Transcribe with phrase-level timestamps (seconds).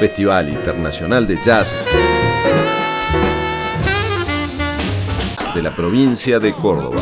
[0.00, 1.74] Festival Internacional de Jazz
[5.54, 6.96] de la provincia de Córdoba.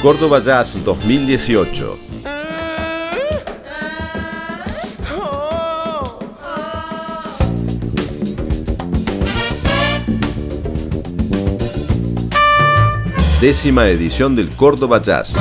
[0.00, 2.15] Córdoba Jazz 2018.
[13.40, 15.34] Décima edición del Córdoba Jazz.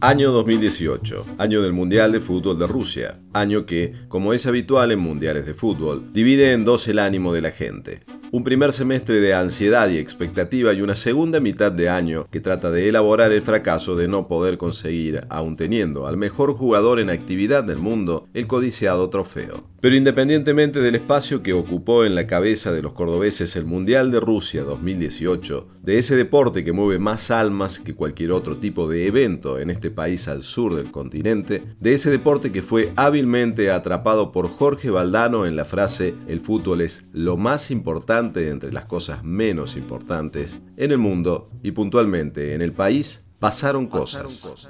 [0.00, 5.00] Año 2018, año del Mundial de Fútbol de Rusia, año que, como es habitual en
[5.00, 8.02] mundiales de fútbol, divide en dos el ánimo de la gente.
[8.30, 12.70] Un primer semestre de ansiedad y expectativa y una segunda mitad de año que trata
[12.70, 17.64] de elaborar el fracaso de no poder conseguir, aun teniendo al mejor jugador en actividad
[17.64, 19.64] del mundo, el codiciado trofeo.
[19.80, 24.18] Pero independientemente del espacio que ocupó en la cabeza de los cordobeses el Mundial de
[24.18, 29.60] Rusia 2018, de ese deporte que mueve más almas que cualquier otro tipo de evento
[29.60, 34.48] en este país al sur del continente, de ese deporte que fue hábilmente atrapado por
[34.48, 39.76] Jorge Valdano en la frase el fútbol es lo más importante entre las cosas menos
[39.76, 44.68] importantes en el mundo y puntualmente en el país, pasaron cosas.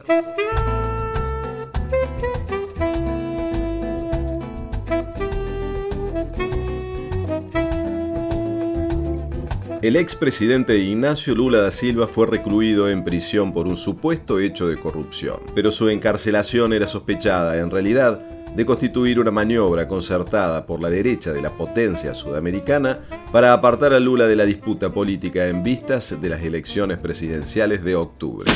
[9.81, 14.77] El expresidente Ignacio Lula da Silva fue recluido en prisión por un supuesto hecho de
[14.77, 18.19] corrupción, pero su encarcelación era sospechada, en realidad,
[18.57, 22.99] de constituir una maniobra concertada por la derecha de la potencia sudamericana
[23.31, 27.95] para apartar a Lula de la disputa política en vistas de las elecciones presidenciales de
[27.95, 28.51] octubre.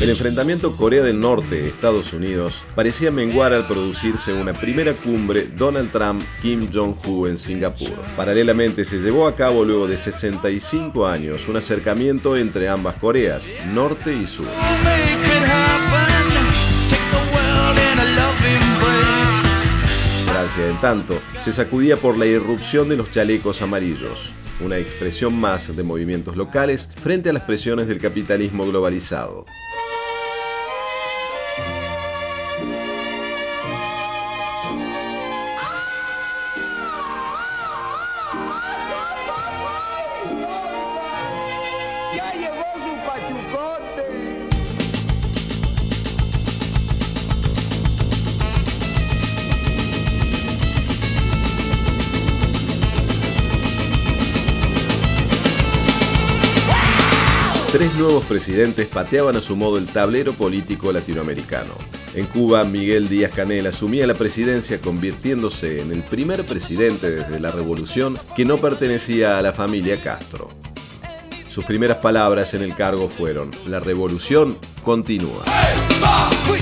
[0.00, 6.70] El enfrentamiento Corea del Norte-Estados Unidos parecía menguar al producirse una primera cumbre Donald Trump-Kim
[6.72, 7.98] Jong-un en Singapur.
[8.16, 14.14] Paralelamente se llevó a cabo luego de 65 años un acercamiento entre ambas Coreas, norte
[14.14, 14.46] y sur.
[20.30, 24.32] Francia, en tanto, se sacudía por la irrupción de los chalecos amarillos,
[24.64, 29.44] una expresión más de movimientos locales frente a las presiones del capitalismo globalizado.
[57.78, 61.74] Tres nuevos presidentes pateaban a su modo el tablero político latinoamericano.
[62.16, 67.52] En Cuba, Miguel Díaz Canel asumía la presidencia convirtiéndose en el primer presidente desde la
[67.52, 70.48] revolución que no pertenecía a la familia Castro.
[71.58, 75.42] Sus primeras palabras en el cargo fueron, la revolución continúa.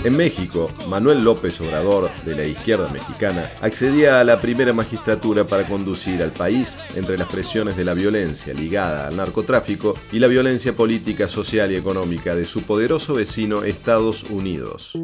[0.02, 5.64] En México, Manuel López Obrador, de la izquierda mexicana, accedía a la primera magistratura para
[5.64, 10.72] conducir al país entre las presiones de la violencia ligada al narcotráfico y la violencia
[10.72, 14.94] política, social y económica de su poderoso vecino Estados Unidos.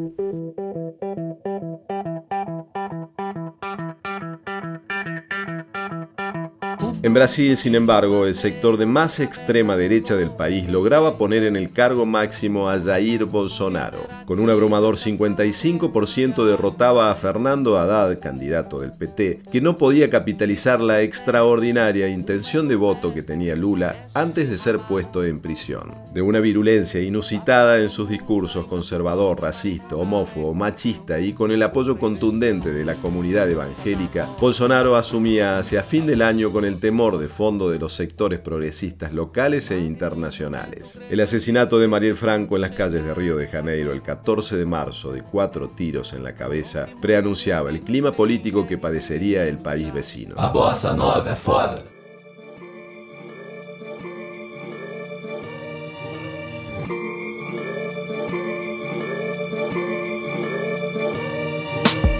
[7.03, 11.57] En Brasil, sin embargo, el sector de más extrema derecha del país lograba poner en
[11.57, 13.97] el cargo máximo a Jair Bolsonaro.
[14.25, 20.79] Con un abrumador 55% derrotaba a Fernando Haddad, candidato del PT, que no podía capitalizar
[20.79, 25.91] la extraordinaria intención de voto que tenía Lula antes de ser puesto en prisión.
[26.13, 31.99] De una virulencia inusitada en sus discursos conservador, racista, homófobo, machista y con el apoyo
[31.99, 37.27] contundente de la comunidad evangélica, Bolsonaro asumía hacia fin del año con el tema de
[37.27, 41.01] fondo de los sectores progresistas locales e internacionales.
[41.09, 44.65] El asesinato de Mariel Franco en las calles de Río de Janeiro el 14 de
[44.65, 49.91] marzo de cuatro tiros en la cabeza preanunciaba el clima político que padecería el país
[49.91, 50.35] vecino.
[50.37, 51.92] A bossa nova é foda.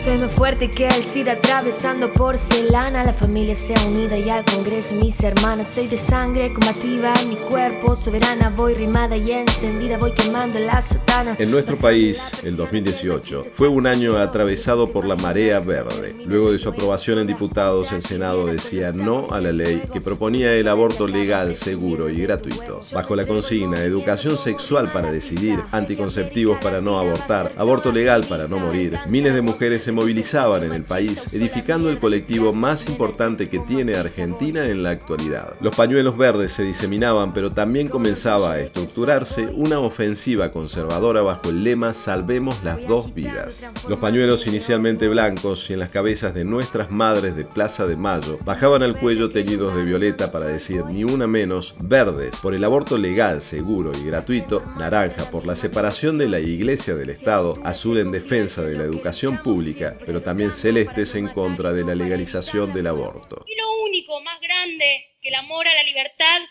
[0.03, 3.05] Soy más fuerte que el SIDA atravesando porcelana.
[3.05, 5.69] La familia sea unida y al Congreso mis hermanas.
[5.69, 8.49] Soy de sangre combativa mi cuerpo, soberana.
[8.49, 11.37] Voy rimada y encendida, voy quemando la sotana.
[11.39, 16.13] En nuestro país, el 2018, fue un año atravesado por la marea verde.
[16.25, 20.51] Luego de su aprobación en diputados, el Senado decía no a la ley que proponía
[20.51, 22.81] el aborto legal, seguro y gratuito.
[22.91, 28.57] Bajo la consigna educación sexual para decidir, anticonceptivos para no abortar, aborto legal para no
[28.57, 33.59] morir, miles de mujeres se movilizaban en el país, edificando el colectivo más importante que
[33.59, 35.53] tiene Argentina en la actualidad.
[35.61, 41.63] Los pañuelos verdes se diseminaban, pero también comenzaba a estructurarse una ofensiva conservadora bajo el
[41.63, 43.65] lema Salvemos las dos vidas.
[43.87, 48.37] Los pañuelos inicialmente blancos y en las cabezas de nuestras madres de Plaza de Mayo
[48.45, 52.97] bajaban al cuello teñidos de violeta para decir ni una menos, verdes por el aborto
[52.97, 58.11] legal, seguro y gratuito, naranja por la separación de la iglesia del Estado, azul en
[58.11, 63.43] defensa de la educación pública, pero también celestes en contra de la legalización del aborto.
[63.47, 66.41] Y lo único más grande que el amor a la libertad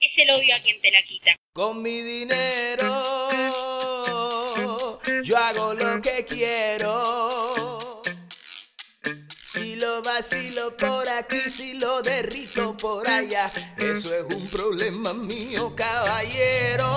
[0.00, 1.34] es el odio a quien te la quita.
[1.52, 3.28] Con mi dinero
[5.22, 8.02] yo hago lo que quiero.
[9.44, 15.74] Si lo vacilo por aquí, si lo derrito por allá, eso es un problema mío,
[15.76, 16.90] caballero.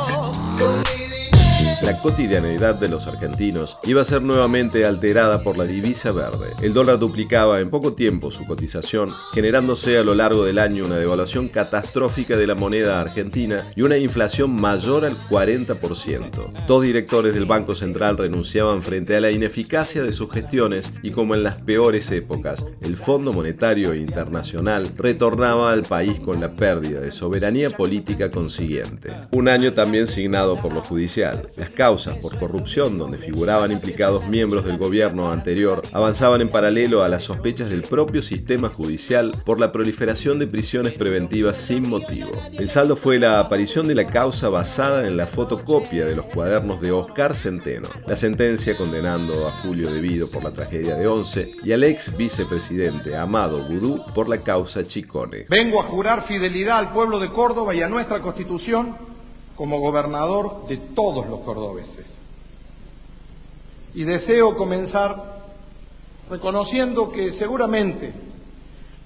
[0.58, 1.37] Con mi dinero
[1.84, 6.54] la cotidianeidad de los argentinos iba a ser nuevamente alterada por la divisa verde.
[6.62, 10.96] El dólar duplicaba en poco tiempo su cotización, generándose a lo largo del año una
[10.96, 16.66] devaluación catastrófica de la moneda argentina y una inflación mayor al 40%.
[16.68, 21.36] Dos directores del Banco Central renunciaban frente a la ineficacia de sus gestiones y como
[21.36, 27.12] en las peores épocas, el Fondo Monetario Internacional retornaba al país con la pérdida de
[27.12, 29.14] soberanía política consiguiente.
[29.32, 34.78] Un año también signado por lo judicial causas por corrupción donde figuraban implicados miembros del
[34.78, 40.40] gobierno anterior avanzaban en paralelo a las sospechas del propio sistema judicial por la proliferación
[40.40, 42.32] de prisiones preventivas sin motivo.
[42.58, 46.82] El saldo fue la aparición de la causa basada en la fotocopia de los cuadernos
[46.82, 51.72] de Oscar Centeno, la sentencia condenando a Julio Devido por la tragedia de Once y
[51.72, 55.46] al ex vicepresidente Amado Gudú por la causa Chicone.
[55.50, 59.17] Vengo a jurar fidelidad al pueblo de Córdoba y a nuestra constitución
[59.58, 62.06] como gobernador de todos los cordobeses.
[63.94, 65.38] Y deseo comenzar
[66.30, 68.14] reconociendo que seguramente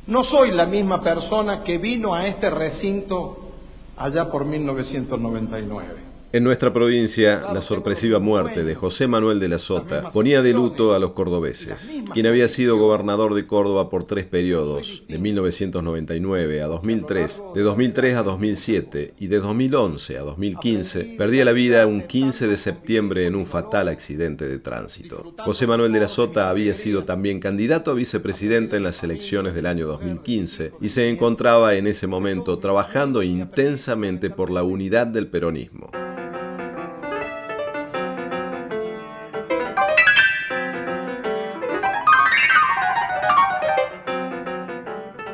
[0.07, 3.51] no soy la misma persona que vino a este recinto
[3.95, 6.10] allá por 1999.
[6.33, 10.93] En nuestra provincia, la sorpresiva muerte de José Manuel de la Sota ponía de luto
[10.93, 16.67] a los cordobeses, quien había sido gobernador de Córdoba por tres periodos, de 1999 a
[16.67, 22.47] 2003, de 2003 a 2007 y de 2011 a 2015, perdía la vida un 15
[22.47, 25.35] de septiembre en un fatal accidente de tránsito.
[25.39, 29.65] José Manuel de la Sota había sido también candidato a vicepresidente en las elecciones del
[29.65, 35.91] año 2015 y se encontraba en ese momento trabajando intensamente por la unidad del peronismo.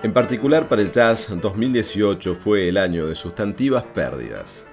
[0.07, 4.65] En particular para el jazz, 2018 fue el año de sustantivas pérdidas.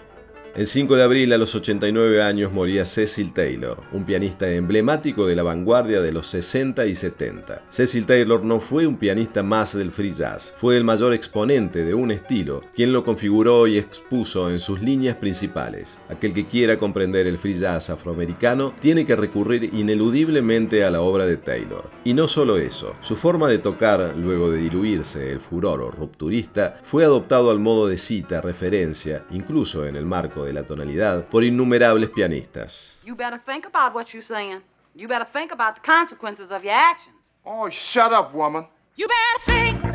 [0.56, 5.34] El 5 de abril a los 89 años moría Cecil Taylor, un pianista emblemático de
[5.34, 7.62] la vanguardia de los 60 y 70.
[7.70, 11.92] Cecil Taylor no fue un pianista más del free jazz, fue el mayor exponente de
[11.92, 15.99] un estilo, quien lo configuró y expuso en sus líneas principales.
[16.08, 21.26] Aquel que quiera comprender el free jazz afroamericano tiene que recurrir ineludiblemente a la obra
[21.26, 21.90] de Taylor.
[22.04, 27.02] Y no solo eso, su forma de tocar, luego de diluirse el furor rupturista, fue
[27.02, 32.10] adoptado al modo de cita, referencia, incluso en el marco de la tonalidad por innumerables
[32.10, 32.98] pianistas.
[33.04, 34.62] You better think about what you're saying.
[34.94, 37.32] You better think about the consequences of your actions.
[37.44, 38.66] Oh, shut up, woman.
[38.96, 39.94] You better think.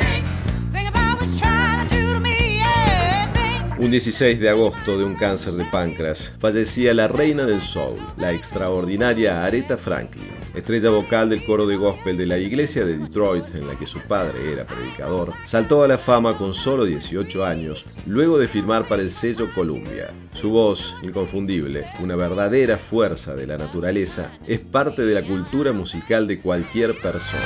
[3.81, 8.33] Un 16 de agosto de un cáncer de páncreas fallecía la reina del soul, la
[8.33, 13.67] extraordinaria Aretha Franklin, estrella vocal del coro de gospel de la iglesia de Detroit en
[13.67, 15.33] la que su padre era predicador.
[15.45, 20.11] Saltó a la fama con solo 18 años luego de firmar para el sello Columbia.
[20.33, 26.27] Su voz, inconfundible, una verdadera fuerza de la naturaleza, es parte de la cultura musical
[26.27, 27.43] de cualquier persona.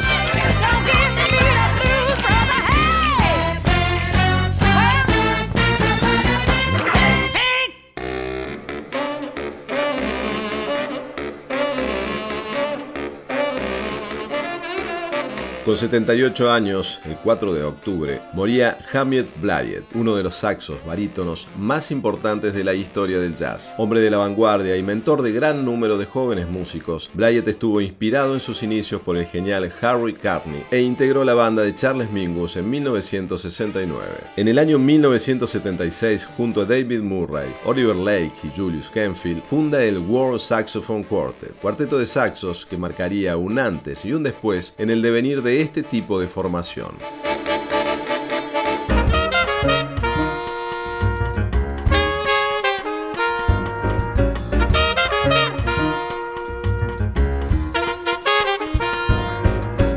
[15.65, 21.47] Con 78 años, el 4 de octubre, moría Hamid Blyett, uno de los saxos barítonos
[21.57, 23.73] más importantes de la historia del jazz.
[23.77, 28.33] Hombre de la vanguardia y mentor de gran número de jóvenes músicos, Blyett estuvo inspirado
[28.33, 32.57] en sus inicios por el genial Harry Carney e integró la banda de Charles Mingus
[32.57, 34.03] en 1969.
[34.35, 39.97] En el año 1976, junto a David Murray, Oliver Lake y Julius Kenfield, funda el
[39.97, 45.01] World Saxophone Quartet, cuarteto de saxos que marcaría un antes y un después en el
[45.01, 46.95] devenir de este tipo de formación.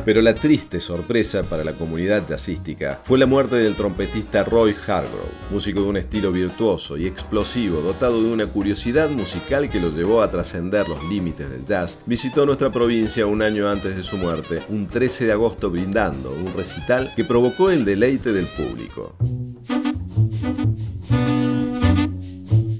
[0.06, 5.32] Pero la triste sorpresa para la comunidad jazzística fue la muerte del trompetista Roy Hargrove,
[5.50, 10.22] músico de un estilo virtuoso y explosivo, dotado de una curiosidad musical que lo llevó
[10.22, 11.98] a trascender los límites del jazz.
[12.06, 16.54] Visitó nuestra provincia un año antes de su muerte, un 13 de agosto brindando un
[16.54, 19.16] recital que provocó el deleite del público.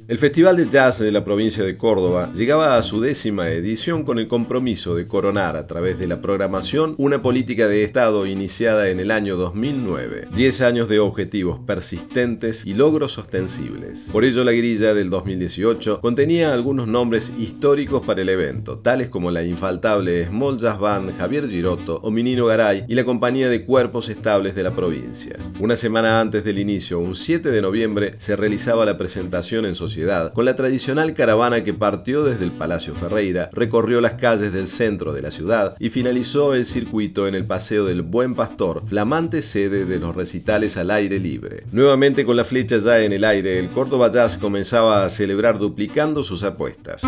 [0.09, 4.21] El Festival de Jazz de la provincia de Córdoba llegaba a su décima edición con
[4.21, 9.01] el compromiso de coronar a través de la programación una política de Estado iniciada en
[9.01, 10.29] el año 2009.
[10.33, 14.09] Diez años de objetivos persistentes y logros ostensibles.
[14.13, 19.33] Por ello la grilla del 2018 contenía algunos nombres históricos para el evento, tales como
[19.33, 24.09] la infaltable Small Jazz Band Javier Giroto o Minino Garay y la compañía de cuerpos
[24.09, 25.37] estables de la provincia.
[25.59, 29.96] Una semana antes del inicio, un 7 de noviembre, se realizaba la presentación en sociedad
[30.35, 35.13] con la tradicional caravana que partió desde el Palacio Ferreira, recorrió las calles del centro
[35.13, 39.87] de la ciudad y finalizó el circuito en el Paseo del Buen Pastor, flamante sede
[39.87, 41.65] de los recitales al aire libre.
[41.73, 46.23] Nuevamente con la flecha ya en el aire, el Córdoba Jazz comenzaba a celebrar duplicando
[46.23, 47.03] sus apuestas.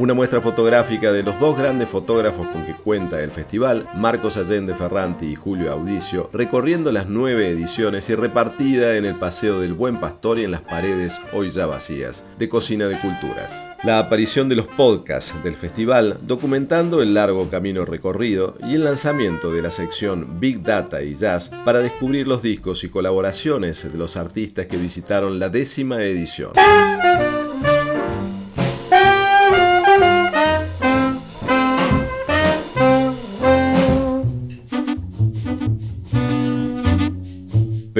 [0.00, 4.74] Una muestra fotográfica de los dos grandes fotógrafos con que cuenta el festival, Marcos Allende
[4.74, 10.00] Ferranti y Julio Audicio, recorriendo las nueve ediciones y repartida en el Paseo del Buen
[10.00, 13.52] Pastor y en las paredes, hoy ya vacías, de Cocina de Culturas.
[13.82, 19.52] La aparición de los podcasts del festival, documentando el largo camino recorrido y el lanzamiento
[19.52, 24.16] de la sección Big Data y Jazz para descubrir los discos y colaboraciones de los
[24.16, 26.52] artistas que visitaron la décima edición.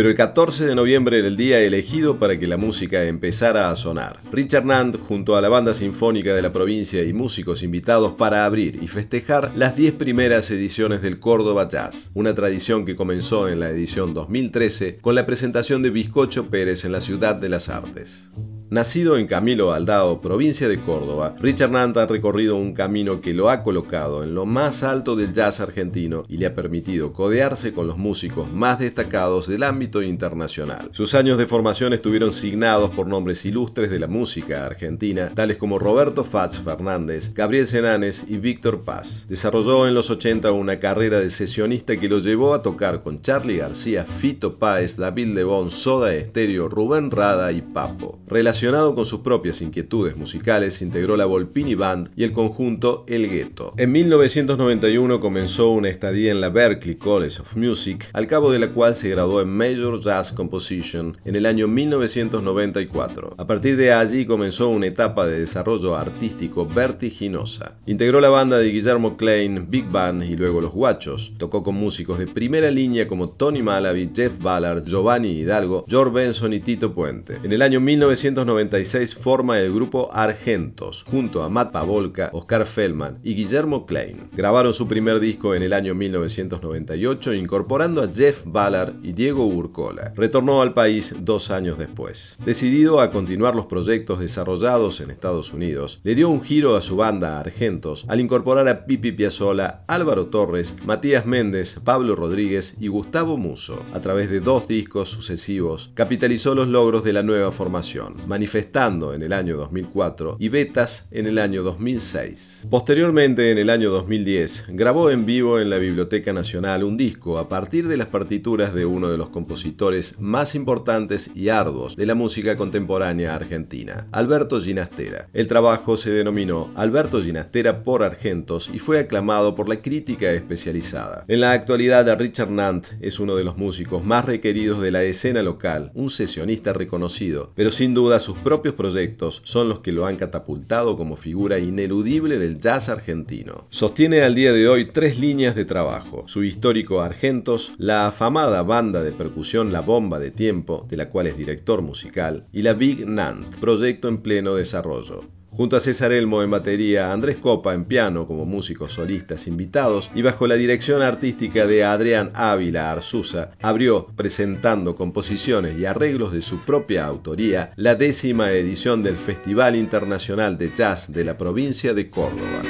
[0.01, 3.77] Pero el 14 de noviembre era el día elegido para que la música empezara a
[3.77, 4.19] sonar.
[4.33, 8.83] Richard Nand, junto a la banda sinfónica de la provincia y músicos invitados para abrir
[8.83, 13.69] y festejar las 10 primeras ediciones del Córdoba Jazz, una tradición que comenzó en la
[13.69, 18.31] edición 2013 con la presentación de Bizcocho Pérez en la Ciudad de las Artes.
[18.71, 23.51] Nacido en Camilo Aldao, provincia de Córdoba, Richard Nant ha recorrido un camino que lo
[23.51, 27.89] ha colocado en lo más alto del jazz argentino y le ha permitido codearse con
[27.89, 30.89] los músicos más destacados del ámbito internacional.
[30.93, 35.81] Sus años de formación estuvieron signados por nombres ilustres de la música argentina, tales como
[35.81, 39.27] Roberto Fats Fernández, Gabriel Senanes y Víctor Paz.
[39.29, 43.57] Desarrolló en los 80 una carrera de sesionista que lo llevó a tocar con Charlie
[43.57, 48.21] García, Fito Páez, David Lebón, Soda Estéreo, Rubén Rada y Papo.
[48.61, 53.73] Con sus propias inquietudes musicales, integró la Volpini Band y el conjunto El Ghetto.
[53.79, 58.73] En 1991 comenzó una estadía en la Berklee College of Music, al cabo de la
[58.73, 63.37] cual se graduó en Major Jazz Composition en el año 1994.
[63.39, 67.79] A partir de allí comenzó una etapa de desarrollo artístico vertiginosa.
[67.87, 71.33] Integró la banda de Guillermo Klein, Big Band y luego Los Guachos.
[71.39, 76.53] Tocó con músicos de primera línea como Tony Malaby, Jeff Ballard, Giovanni Hidalgo, George Benson
[76.53, 77.39] y Tito Puente.
[77.43, 83.19] En el año 1990 1996 forma el grupo Argentos, junto a Matt Pavolka, Oscar Feldman
[83.23, 84.29] y Guillermo Klein.
[84.33, 90.13] Grabaron su primer disco en el año 1998 incorporando a Jeff Ballard y Diego Urcola.
[90.17, 92.39] Retornó al país dos años después.
[92.45, 96.97] Decidido a continuar los proyectos desarrollados en Estados Unidos, le dio un giro a su
[96.97, 103.37] banda Argentos al incorporar a Pipi Piazzolla, Álvaro Torres, Matías Méndez, Pablo Rodríguez y Gustavo
[103.37, 103.85] Muso.
[103.93, 108.01] A través de dos discos sucesivos, capitalizó los logros de la nueva formación
[108.41, 112.69] manifestando en el año 2004 y Betas en el año 2006.
[112.71, 117.51] Posteriormente, en el año 2010, grabó en vivo en la Biblioteca Nacional un disco a
[117.51, 122.15] partir de las partituras de uno de los compositores más importantes y arduos de la
[122.15, 125.29] música contemporánea argentina, Alberto Ginastera.
[125.35, 131.27] El trabajo se denominó Alberto Ginastera por Argentos y fue aclamado por la crítica especializada.
[131.29, 135.43] En la actualidad, Richard Nant es uno de los músicos más requeridos de la escena
[135.43, 140.07] local, un sesionista reconocido, pero sin duda su sus propios proyectos son los que lo
[140.07, 143.67] han catapultado como figura ineludible del jazz argentino.
[143.71, 149.03] Sostiene al día de hoy tres líneas de trabajo, su histórico Argentos, la afamada banda
[149.03, 153.05] de percusión La Bomba de Tiempo, de la cual es director musical, y la Big
[153.05, 155.40] Nant, proyecto en pleno desarrollo.
[155.61, 160.23] Junto a César Elmo en batería, Andrés Copa en piano como músicos solistas invitados y
[160.23, 166.61] bajo la dirección artística de Adrián Ávila Arzusa, abrió, presentando composiciones y arreglos de su
[166.61, 172.63] propia autoría, la décima edición del Festival Internacional de Jazz de la provincia de Córdoba.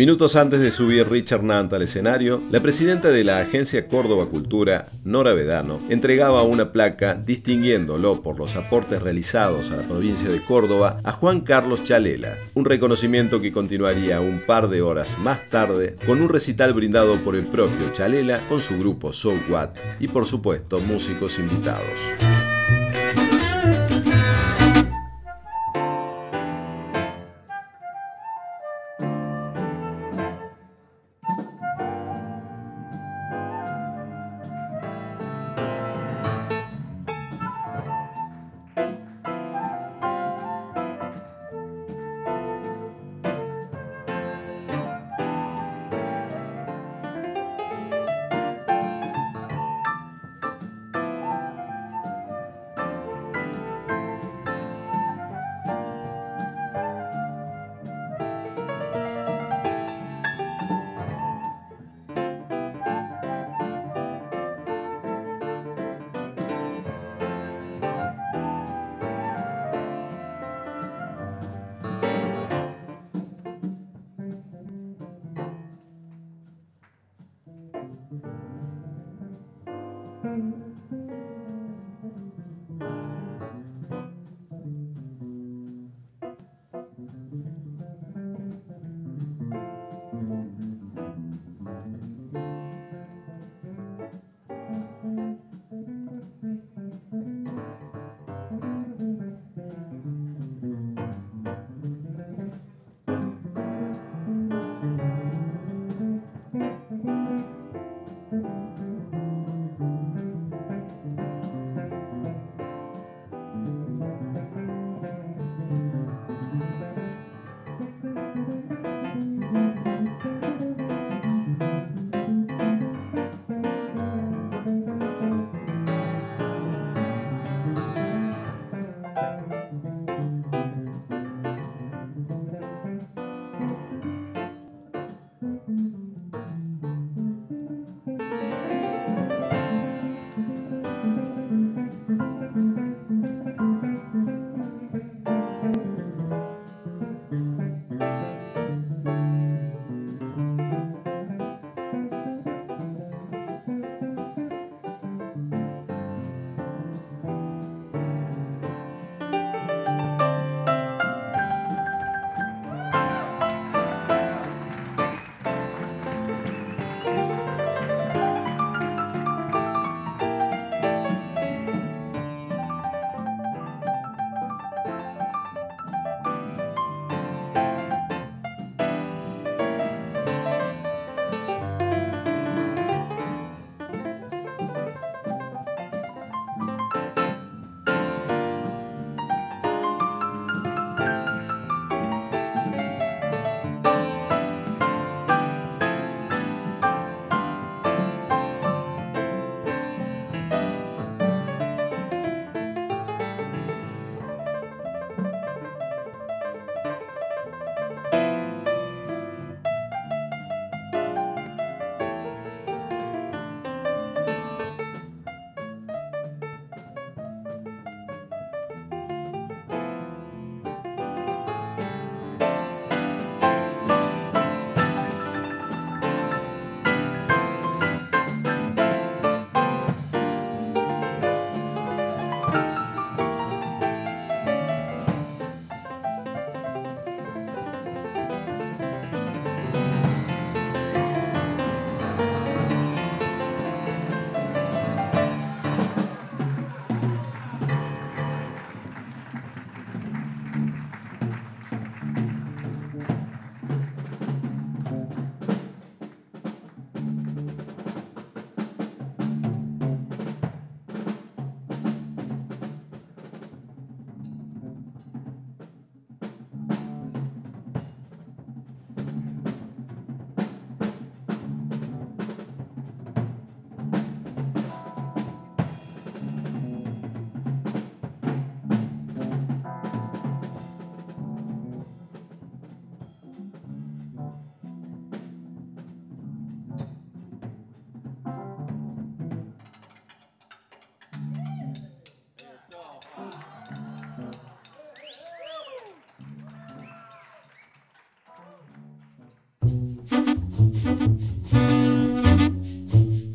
[0.00, 4.86] Minutos antes de subir Richard Nant al escenario, la presidenta de la agencia Córdoba Cultura,
[5.04, 11.02] Nora Vedano, entregaba una placa distinguiéndolo por los aportes realizados a la provincia de Córdoba
[11.04, 16.22] a Juan Carlos Chalela, un reconocimiento que continuaría un par de horas más tarde con
[16.22, 20.80] un recital brindado por el propio Chalela con su grupo So What y por supuesto
[20.80, 22.19] músicos invitados.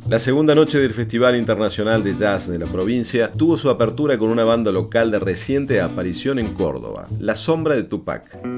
[0.07, 4.29] La segunda noche del Festival Internacional de Jazz de la provincia tuvo su apertura con
[4.29, 8.54] una banda local de reciente aparición en Córdoba, La Sombra de Tupac.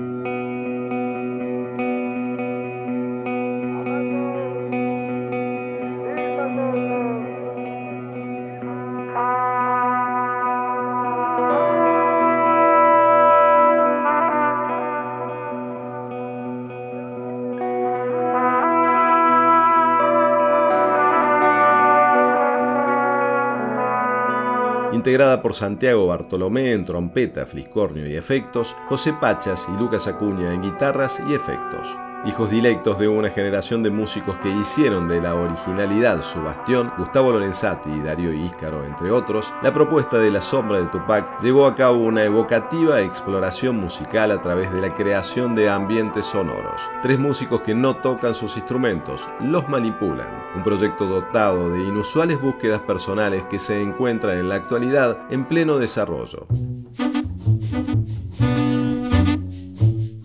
[25.07, 30.61] Integrada por Santiago Bartolomé en trompeta, fliscornio y efectos, José Pachas y Lucas Acuña en
[30.61, 31.87] guitarras y efectos
[32.25, 37.31] hijos directos de una generación de músicos que hicieron de la originalidad su bastión, Gustavo
[37.31, 41.75] Lorenzati y Darío Íscaro, entre otros, la propuesta de La Sombra de Tupac llevó a
[41.75, 46.81] cabo una evocativa exploración musical a través de la creación de ambientes sonoros.
[47.01, 50.36] Tres músicos que no tocan sus instrumentos, los manipulan.
[50.57, 55.77] Un proyecto dotado de inusuales búsquedas personales que se encuentran en la actualidad en pleno
[55.77, 56.47] desarrollo.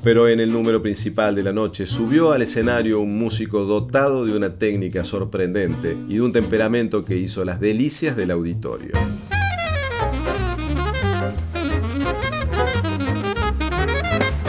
[0.03, 4.35] Pero en el número principal de la noche subió al escenario un músico dotado de
[4.35, 8.93] una técnica sorprendente y de un temperamento que hizo las delicias del auditorio.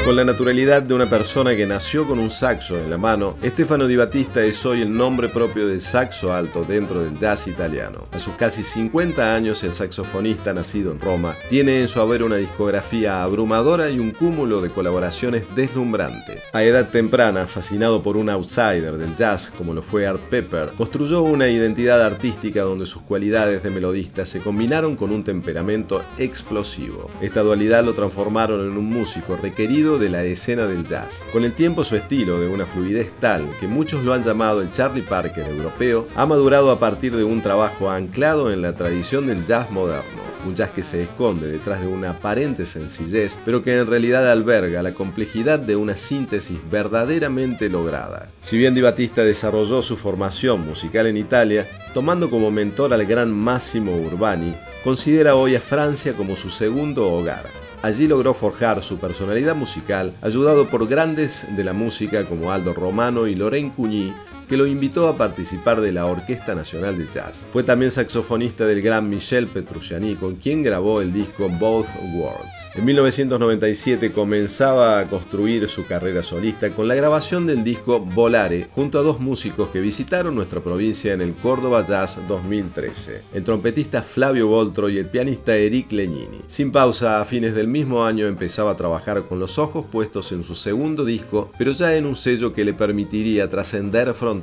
[0.06, 3.88] Con la naturalidad de una persona que nació con un saxo en la mano, Stefano
[3.88, 8.04] Di Battista es hoy el nombre propio del saxo alto dentro del jazz italiano.
[8.12, 12.36] A sus casi 50 años, el saxofonista nacido en Roma tiene en su haber una
[12.36, 16.42] discografía abrumadora y un cúmulo de colaboraciones deslumbrante.
[16.52, 21.22] A edad temprana, fascinado por un outsider del jazz como lo fue Art Pepper, construyó
[21.22, 27.10] una identidad artística donde sus cualidades de melodista se combinaron con un temperamento explosivo.
[27.22, 31.23] Esta dualidad lo transformaron en un músico requerido de la escena del jazz.
[31.32, 34.71] Con el tiempo su estilo, de una fluidez tal que muchos lo han llamado el
[34.71, 39.45] Charlie Parker europeo, ha madurado a partir de un trabajo anclado en la tradición del
[39.45, 43.88] jazz moderno un jazz que se esconde detrás de una aparente sencillez, pero que en
[43.88, 48.27] realidad alberga la complejidad de una síntesis verdaderamente lograda.
[48.41, 53.32] Si bien Di Battista desarrolló su formación musical en Italia, tomando como mentor al gran
[53.32, 54.53] Massimo Urbani,
[54.84, 57.62] considera hoy a Francia como su segundo hogar.
[57.84, 63.28] Allí logró forjar su personalidad musical, ayudado por grandes de la música como Aldo Romano
[63.28, 64.13] y Lorraine Cugny,
[64.54, 67.44] que lo invitó a participar de la Orquesta Nacional de Jazz.
[67.52, 72.54] Fue también saxofonista del gran Michel Petrucciani, con quien grabó el disco Both Worlds.
[72.76, 79.00] En 1997 comenzaba a construir su carrera solista con la grabación del disco Volare, junto
[79.00, 84.46] a dos músicos que visitaron nuestra provincia en el Córdoba Jazz 2013, el trompetista Flavio
[84.46, 86.42] Voltro y el pianista Eric Legnini.
[86.46, 90.44] Sin pausa, a fines del mismo año empezaba a trabajar con los ojos puestos en
[90.44, 94.42] su segundo disco, pero ya en un sello que le permitiría trascender fronteras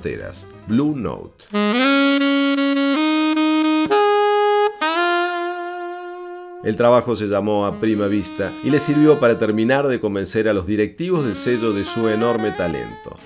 [0.67, 1.45] Blue Note.
[6.63, 10.53] El trabajo se llamó A Prima Vista y le sirvió para terminar de convencer a
[10.53, 13.17] los directivos del sello de su enorme talento.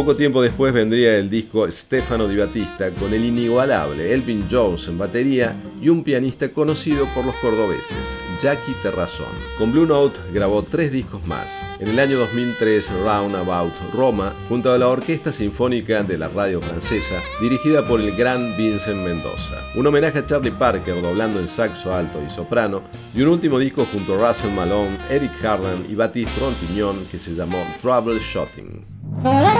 [0.00, 4.96] Poco tiempo después vendría el disco Stefano Di Battista con el inigualable Elvin Jones en
[4.96, 7.98] batería y un pianista conocido por los cordobeses,
[8.40, 9.26] Jackie Terrazón.
[9.58, 11.52] Con Blue Note grabó tres discos más.
[11.80, 17.16] En el año 2003, Roundabout Roma, junto a la Orquesta Sinfónica de la Radio Francesa,
[17.38, 19.56] dirigida por el gran Vincent Mendoza.
[19.74, 22.80] Un homenaje a Charlie Parker doblando en saxo alto y soprano,
[23.14, 27.34] y un último disco junto a Russell Malone, Eric Harlan y Baptiste Rontignon que se
[27.34, 29.00] llamó Troubleshooting.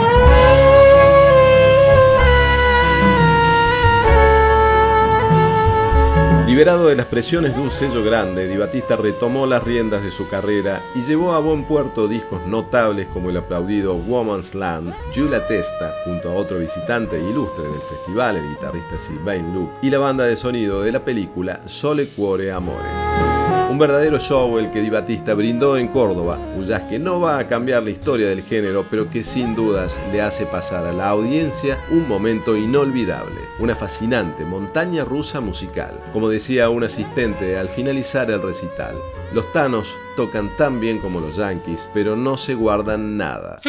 [6.51, 10.29] Liberado de las presiones de un sello grande, Di Battista retomó las riendas de su
[10.29, 15.95] carrera y llevó a buen puerto discos notables como el aplaudido Woman's Land, Giulia Testa,
[16.05, 20.35] junto a otro visitante ilustre del festival, el guitarrista Sylvain Luke, y la banda de
[20.35, 23.39] sonido de la película Sole Cuore Amore.
[23.71, 27.39] Un verdadero show el que Di Battista brindó en Córdoba, un jazz que no va
[27.39, 31.09] a cambiar la historia del género, pero que sin dudas le hace pasar a la
[31.11, 36.03] audiencia un momento inolvidable, una fascinante montaña rusa musical.
[36.13, 38.97] Como decía un asistente al finalizar el recital,
[39.33, 43.61] los tanos tocan tan bien como los yankees, pero no se guardan nada.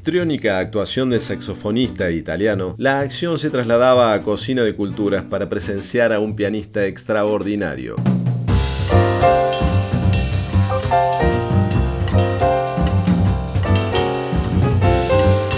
[0.00, 6.14] Histriónica actuación del saxofonista italiano, la acción se trasladaba a Cocina de Culturas para presenciar
[6.14, 7.96] a un pianista extraordinario.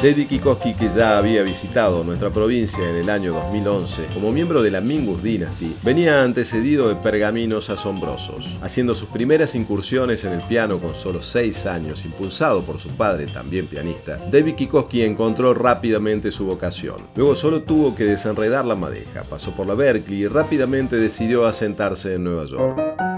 [0.02, 4.72] David Kikoski, que ya había visitado nuestra provincia en el año 2011 como miembro de
[4.72, 8.56] la Mingus Dynasty, venía antecedido de pergaminos asombrosos.
[8.62, 13.26] Haciendo sus primeras incursiones en el piano con solo 6 años, impulsado por su padre,
[13.26, 16.96] también pianista, David Kikoski encontró rápidamente su vocación.
[17.14, 22.14] Luego solo tuvo que desenredar la madeja, pasó por la Berkeley y rápidamente decidió asentarse
[22.14, 23.11] en Nueva York.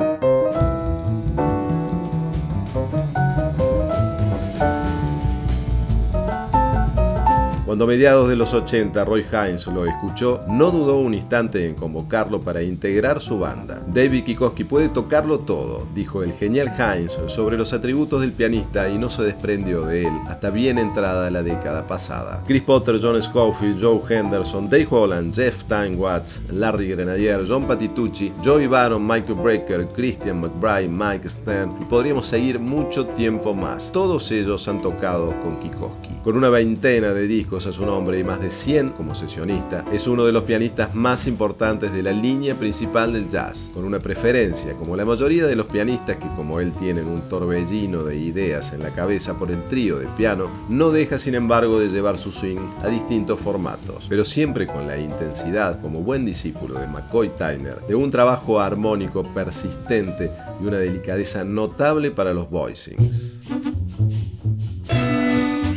[7.74, 11.74] Cuando a mediados de los 80 Roy Hines lo escuchó, no dudó un instante en
[11.74, 13.82] convocarlo para integrar su banda.
[13.88, 18.96] David Kikoski puede tocarlo todo, dijo el genial Hines sobre los atributos del pianista y
[18.96, 22.44] no se desprendió de él hasta bien entrada la década pasada.
[22.46, 28.34] Chris Potter, John Scofield, Joe Henderson, Dave Holland, Jeff Time Watts, Larry Grenadier, John Patitucci,
[28.44, 33.90] Joey Baron, Michael Brecker, Christian McBride, Mike Stern y podríamos seguir mucho tiempo más.
[33.90, 36.14] Todos ellos han tocado con Kikoski.
[36.22, 40.06] Con una veintena de discos a su nombre y más de 100 como sesionista, es
[40.06, 44.74] uno de los pianistas más importantes de la línea principal del jazz, con una preferencia,
[44.74, 48.82] como la mayoría de los pianistas que como él tienen un torbellino de ideas en
[48.82, 52.58] la cabeza por el trío de piano, no deja sin embargo de llevar su swing
[52.82, 57.94] a distintos formatos, pero siempre con la intensidad, como buen discípulo de McCoy Tyner, de
[57.94, 63.40] un trabajo armónico persistente y una delicadeza notable para los voicings.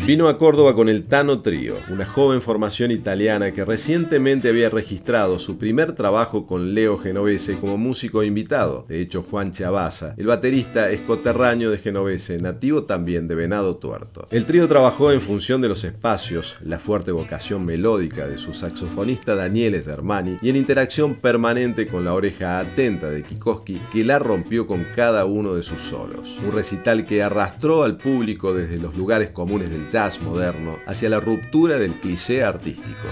[0.07, 5.37] Vino a Córdoba con el Tano Trío, una joven formación italiana que recientemente había registrado
[5.37, 8.85] su primer trabajo con Leo Genovese como músico invitado.
[8.87, 14.29] De hecho, Juan Chavaza, el baterista, es coterráneo de Genovese, nativo también de Venado Tuerto.
[14.31, 19.35] El trío trabajó en función de los espacios, la fuerte vocación melódica de su saxofonista
[19.35, 24.67] Daniele Germani y en interacción permanente con la oreja atenta de Kikoski, que la rompió
[24.67, 26.39] con cada uno de sus solos.
[26.45, 31.19] Un recital que arrastró al público desde los lugares comunes del jazz moderno hacia la
[31.19, 33.07] ruptura del cliché artístico.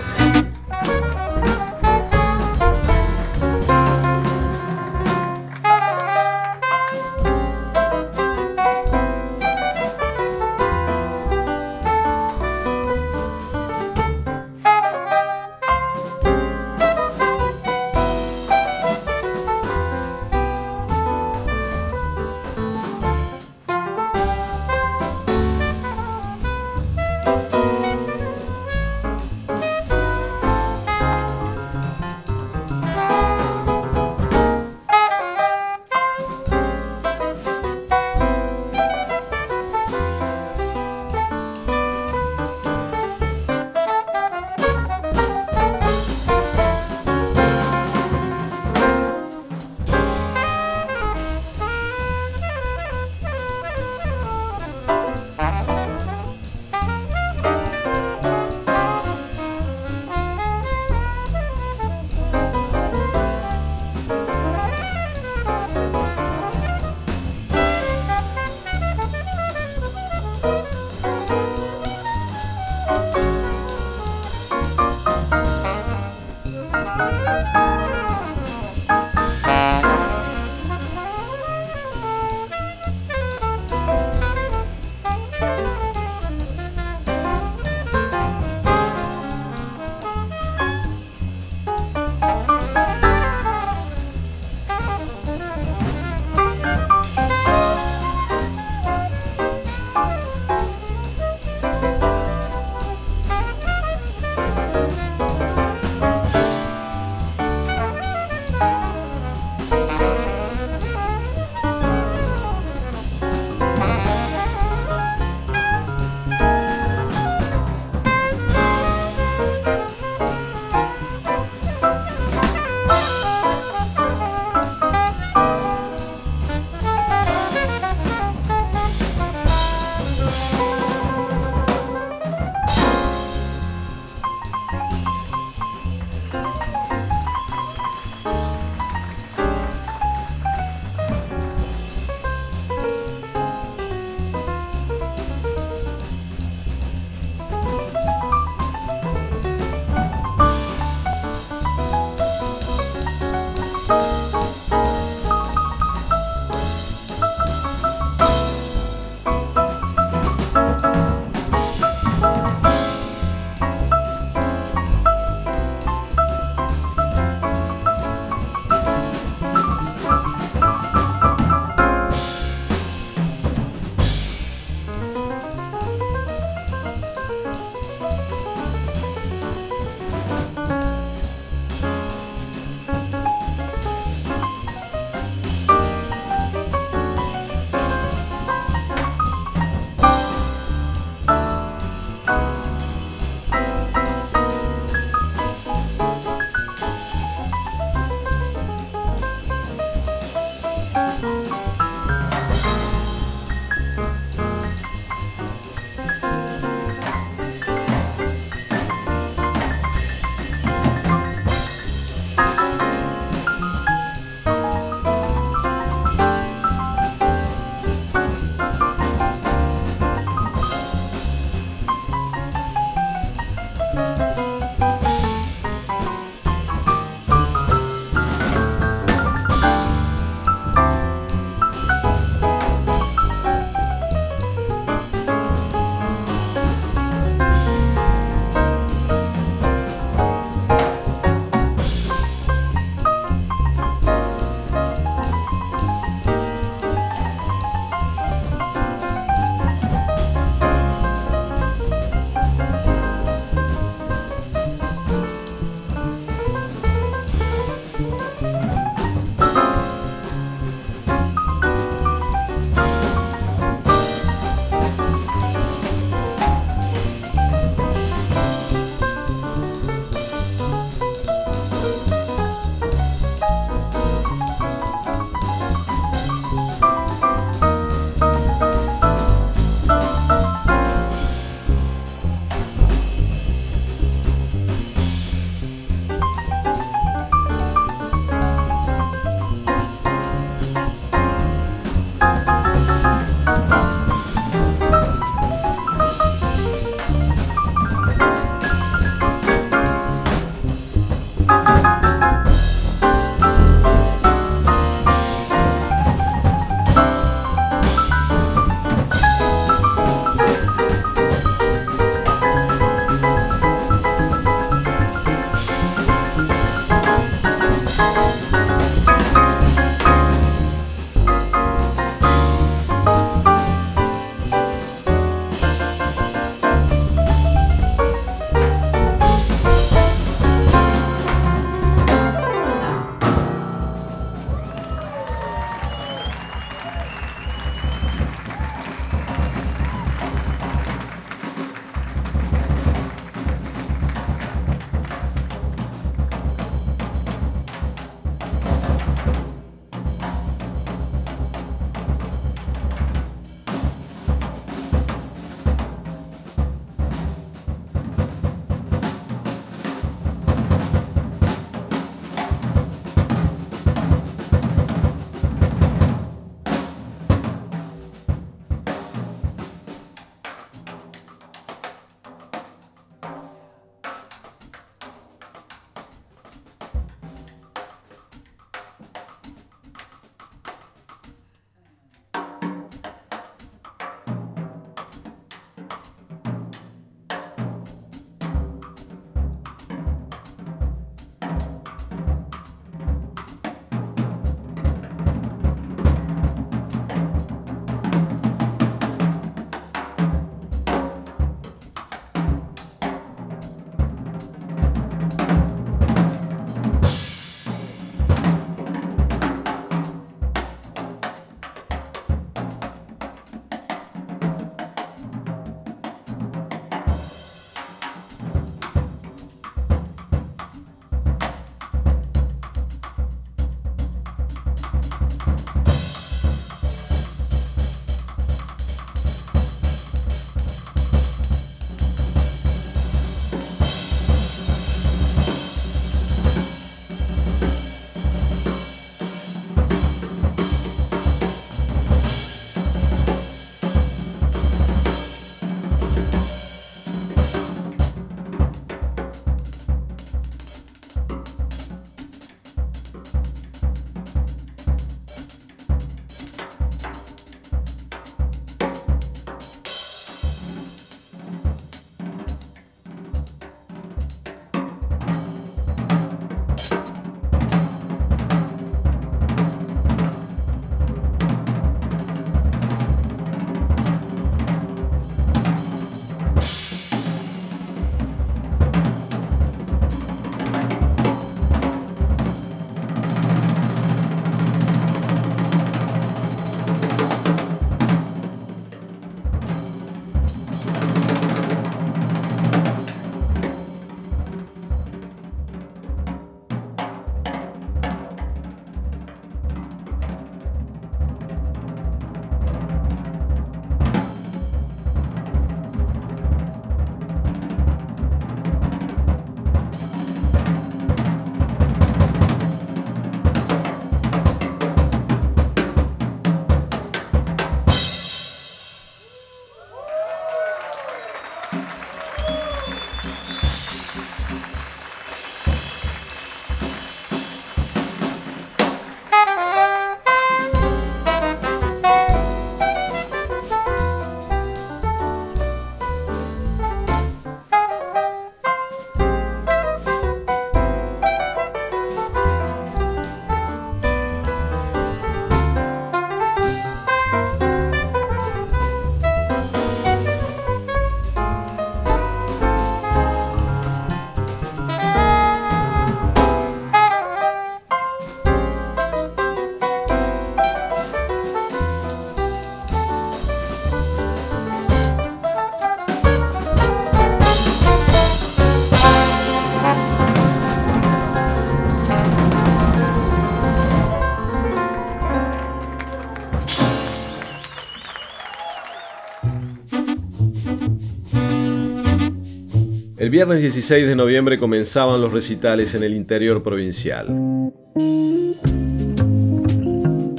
[583.26, 587.26] El viernes 16 de noviembre comenzaban los recitales en el interior provincial.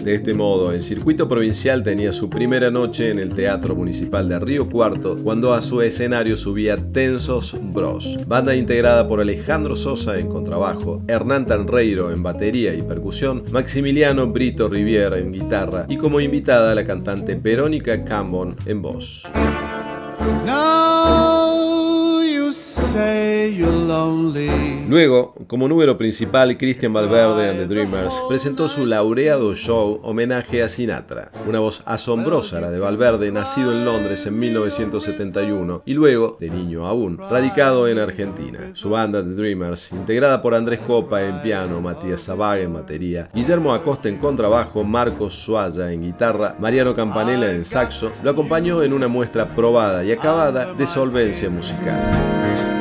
[0.05, 4.39] De este modo, el circuito provincial tenía su primera noche en el Teatro Municipal de
[4.39, 10.29] Río Cuarto, cuando a su escenario subía Tensos Bros, banda integrada por Alejandro Sosa en
[10.29, 16.73] contrabajo, Hernán Tanreiro en batería y percusión, Maximiliano Brito Riviera en guitarra y como invitada
[16.77, 19.25] la cantante Verónica Cambon en voz.
[24.89, 30.69] Luego, como número principal, Christian Valverde and the Dreamers presentó su laureado show homenaje a
[30.69, 36.51] Sinatra, una voz asombrosa la de Valverde, nacido en Londres en 1971 y luego, de
[36.51, 38.59] niño aún, radicado en Argentina.
[38.75, 43.75] Su banda The Dreamers, integrada por Andrés Copa en piano, Matías Zabaga en batería, Guillermo
[43.75, 49.09] Acosta en contrabajo, Marcos Suaya en guitarra, Mariano Campanella en saxo, lo acompañó en una
[49.09, 52.76] muestra probada y acabada de solvencia musical.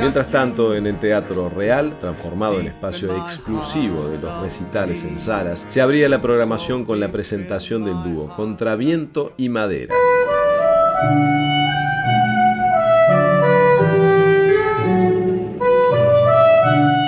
[0.00, 5.64] Mientras tanto, en el Teatro Real, transformado en espacio exclusivo de los recitales en salas,
[5.68, 9.94] se abría la programación con la presentación del dúo Contraviento y Madera.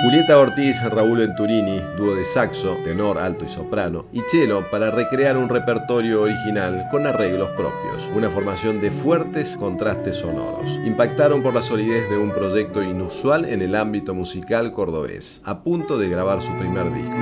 [0.09, 5.37] Julieta Ortiz, Raúl Venturini, dúo de saxo, tenor, alto y soprano, y cello para recrear
[5.37, 10.67] un repertorio original con arreglos propios, una formación de fuertes contrastes sonoros.
[10.83, 15.99] Impactaron por la solidez de un proyecto inusual en el ámbito musical cordobés, a punto
[15.99, 17.15] de grabar su primer disco.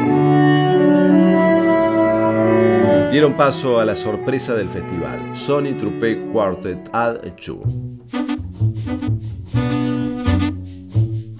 [3.11, 9.16] Dieron paso a la sorpresa del festival, Sony Trupe Quartet Ad 2.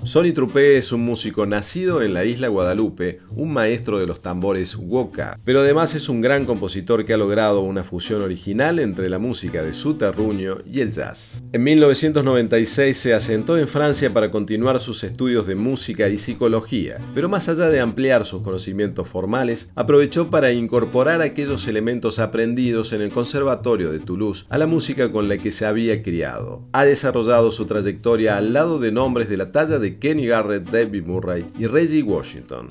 [0.07, 4.77] Sonny Trupe es un músico nacido en la isla Guadalupe, un maestro de los tambores
[4.77, 9.19] woka, pero además es un gran compositor que ha logrado una fusión original entre la
[9.19, 11.43] música de su terruño y el jazz.
[11.51, 17.27] En 1996 se asentó en Francia para continuar sus estudios de música y psicología, pero
[17.27, 23.09] más allá de ampliar sus conocimientos formales, aprovechó para incorporar aquellos elementos aprendidos en el
[23.09, 26.63] Conservatorio de Toulouse a la música con la que se había criado.
[26.71, 31.05] Ha desarrollado su trayectoria al lado de nombres de la talla de Kenny Garrett, David
[31.05, 32.67] Murray y Reggie Washington.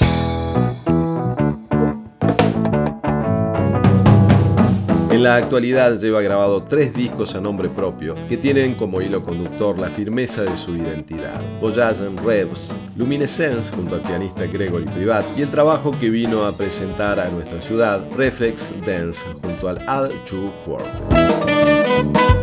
[5.16, 9.78] En la actualidad lleva grabado tres discos a nombre propio que tienen como hilo conductor
[9.78, 11.40] la firmeza de su identidad.
[11.58, 16.52] Voyage and Revs, Luminescence junto al pianista Gregory Privat y el trabajo que vino a
[16.52, 22.35] presentar a nuestra ciudad, Reflex Dance junto al Al Chu Quarter.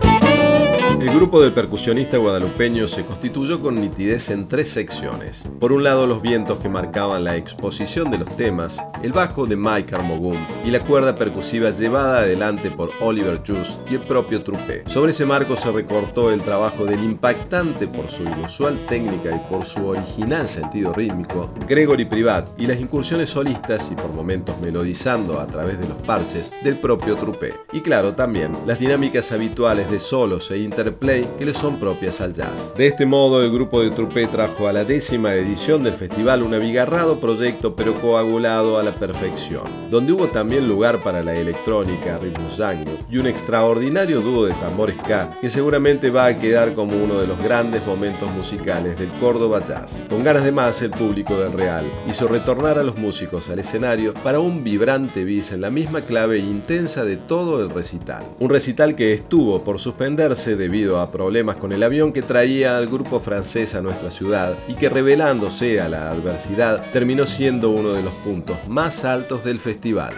[1.03, 5.43] El grupo del percusionista guadalupeño se constituyó con nitidez en tres secciones.
[5.59, 9.57] Por un lado, los vientos que marcaban la exposición de los temas, el bajo de
[9.57, 14.83] Mike Armogum y la cuerda percusiva llevada adelante por Oliver Just y el propio Trupe.
[14.87, 19.65] Sobre ese marco se recortó el trabajo del impactante por su inusual técnica y por
[19.65, 25.47] su original sentido rítmico, Gregory Privat, y las incursiones solistas y por momentos melodizando a
[25.47, 27.53] través de los parches del propio Trupe.
[27.73, 32.21] Y claro, también las dinámicas habituales de solos e interpretaciones play que le son propias
[32.21, 32.73] al jazz.
[32.77, 36.53] De este modo, el grupo de Trupe trajo a la décima edición del festival un
[36.53, 42.49] abigarrado proyecto pero coagulado a la perfección, donde hubo también lugar para la electrónica, ritmo
[42.49, 47.19] zango y un extraordinario dúo de tambores K que seguramente va a quedar como uno
[47.19, 49.97] de los grandes momentos musicales del Córdoba Jazz.
[50.09, 54.13] Con ganas de más, el público del Real hizo retornar a los músicos al escenario
[54.15, 58.23] para un vibrante bis en la misma clave intensa de todo el recital.
[58.39, 62.87] Un recital que estuvo por suspenderse debido a problemas con el avión que traía al
[62.87, 68.03] grupo francés a nuestra ciudad y que revelándose a la adversidad terminó siendo uno de
[68.03, 70.13] los puntos más altos del festival.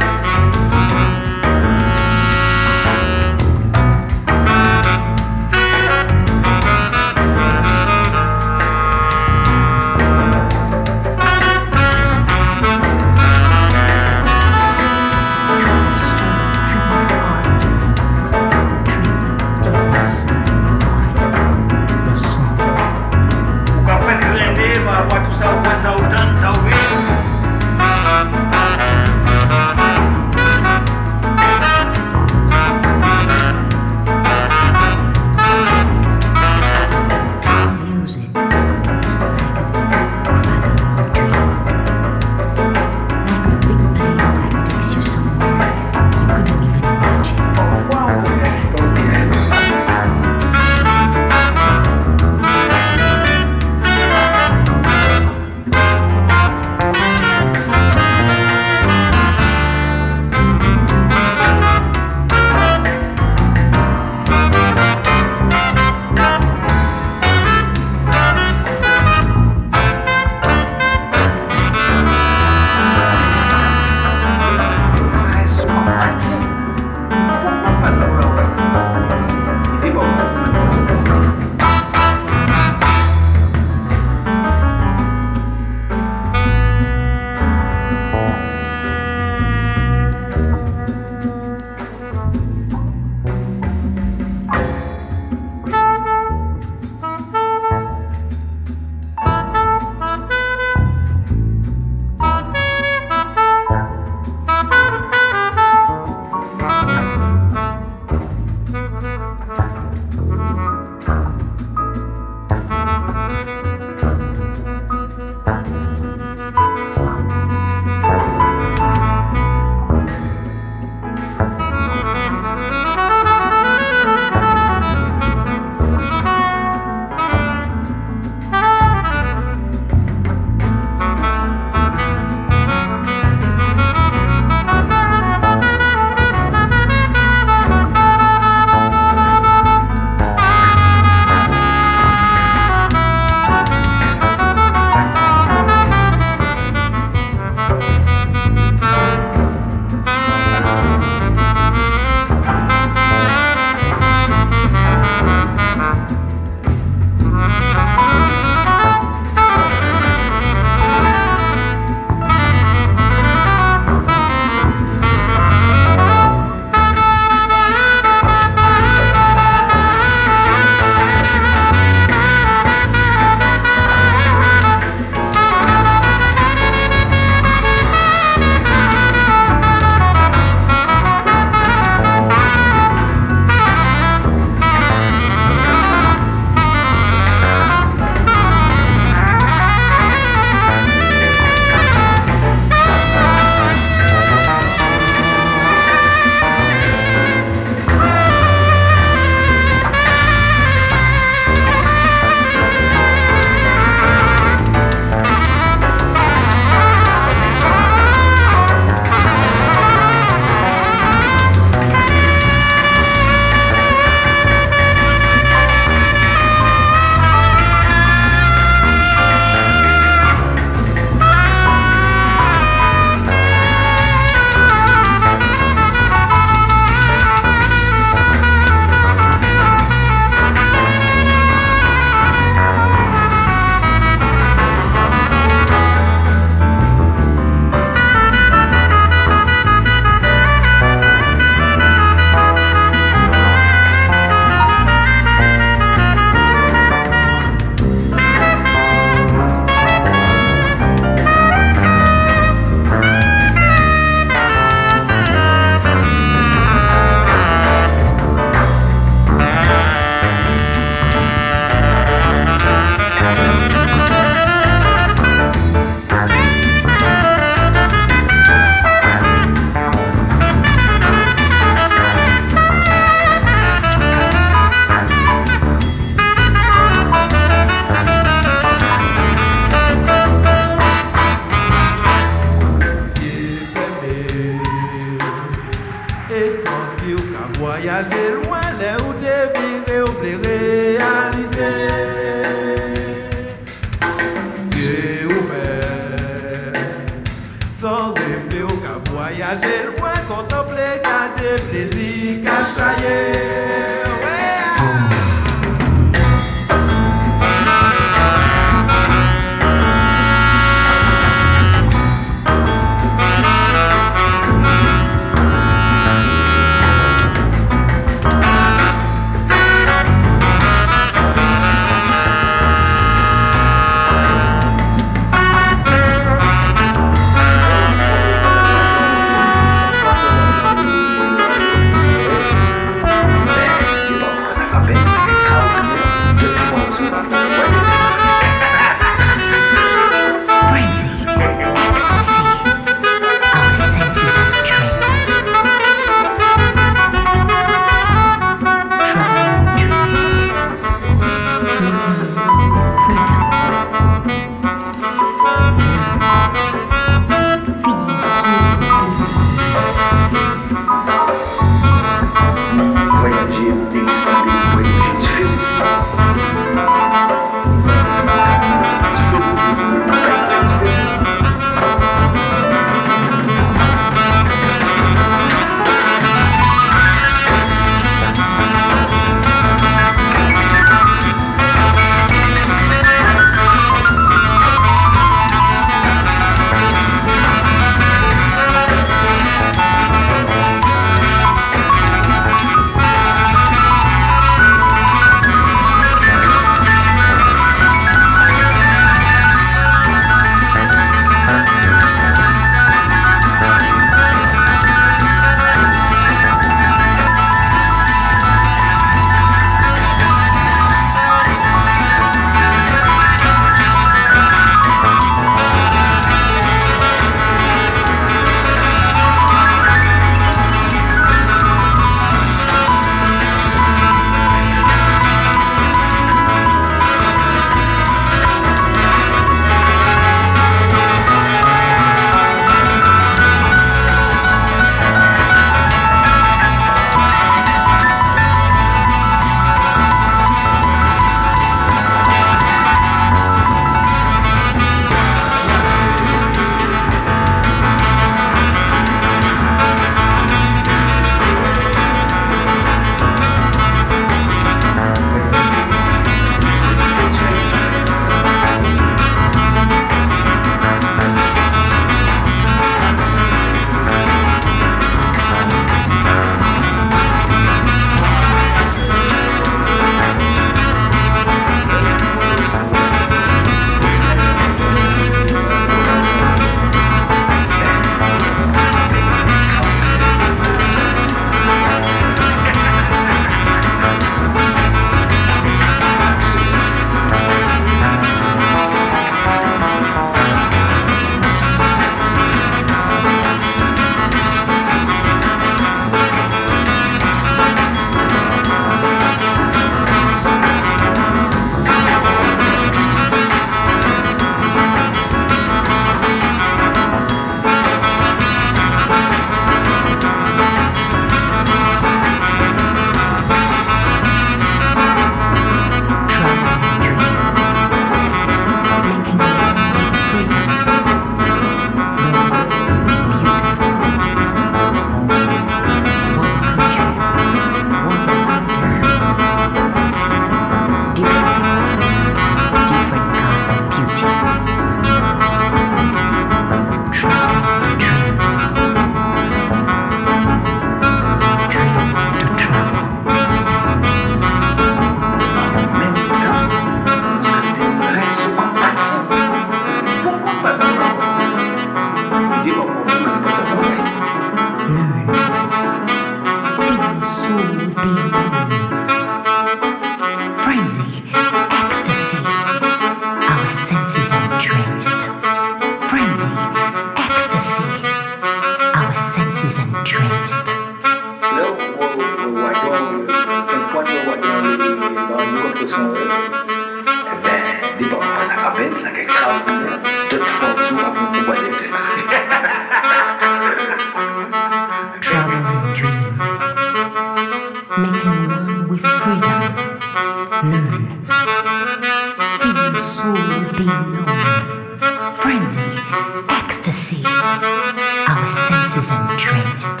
[597.08, 597.24] Ecstasy.
[597.24, 600.00] Our senses entranced.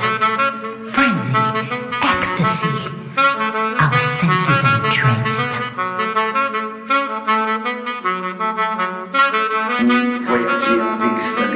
[0.92, 1.34] Frenzy.
[2.02, 2.68] Ecstasy.
[3.16, 5.62] Our senses entranced.
[10.26, 11.48] Voyager en dégustant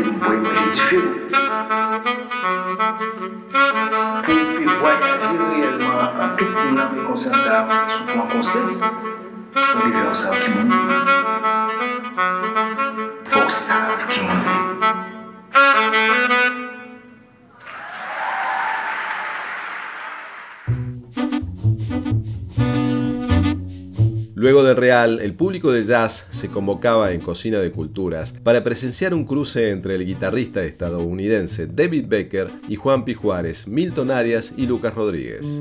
[25.04, 29.96] El público de jazz se convocaba en Cocina de Culturas para presenciar un cruce entre
[29.96, 33.16] el guitarrista estadounidense David Becker y Juan P.
[33.66, 35.58] Milton Arias y Lucas Rodríguez.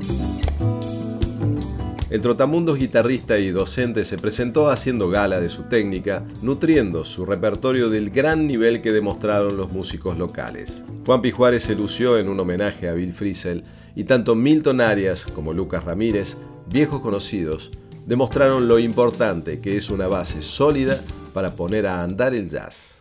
[2.08, 7.90] El trotamundos guitarrista y docente se presentó haciendo gala de su técnica, nutriendo su repertorio
[7.90, 10.84] del gran nivel que demostraron los músicos locales.
[11.04, 11.32] Juan P.
[11.32, 13.64] Juárez se lució en un homenaje a Bill Frisell
[13.96, 16.36] y tanto Milton Arias como Lucas Ramírez,
[16.68, 17.72] viejos conocidos,
[18.06, 21.00] demostraron lo importante que es una base sólida
[21.32, 22.91] para poner a andar el jazz.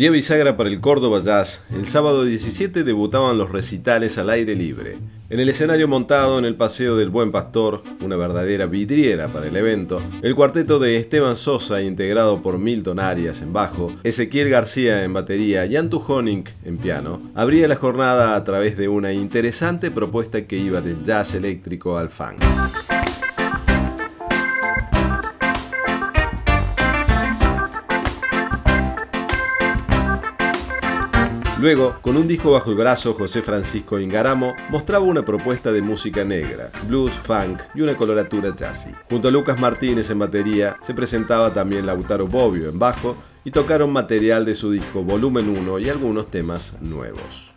[0.00, 4.96] Día bisagra para el Córdoba Jazz, el sábado 17 debutaban los recitales al aire libre.
[5.28, 9.56] En el escenario montado en el Paseo del Buen Pastor, una verdadera vidriera para el
[9.58, 15.12] evento, el cuarteto de Esteban Sosa, integrado por Milton Arias en bajo, Ezequiel García en
[15.12, 20.46] batería y Antu Honing en piano, abría la jornada a través de una interesante propuesta
[20.46, 22.42] que iba del jazz eléctrico al funk.
[31.60, 36.24] Luego, con un disco bajo el brazo, José Francisco Ingaramo mostraba una propuesta de música
[36.24, 38.88] negra, blues, funk y una coloratura jazzy.
[39.10, 43.14] Junto a Lucas Martínez en batería, se presentaba también Lautaro Bobbio en bajo
[43.44, 47.49] y tocaron material de su disco Volumen 1 y algunos temas nuevos.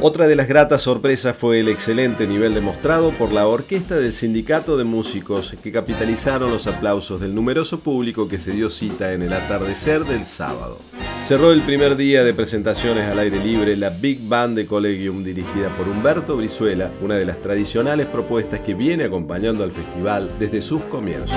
[0.00, 4.76] Otra de las gratas sorpresas fue el excelente nivel demostrado por la orquesta del Sindicato
[4.76, 9.32] de Músicos que capitalizaron los aplausos del numeroso público que se dio cita en el
[9.32, 10.78] atardecer del sábado.
[11.24, 15.68] Cerró el primer día de presentaciones al aire libre la Big Band de Collegium dirigida
[15.76, 20.82] por Humberto Brizuela, una de las tradicionales propuestas que viene acompañando al festival desde sus
[20.82, 21.36] comienzos.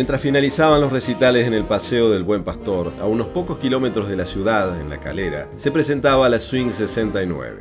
[0.00, 4.16] Mientras finalizaban los recitales en el Paseo del Buen Pastor, a unos pocos kilómetros de
[4.16, 7.60] la ciudad, en La Calera, se presentaba la Swing 69.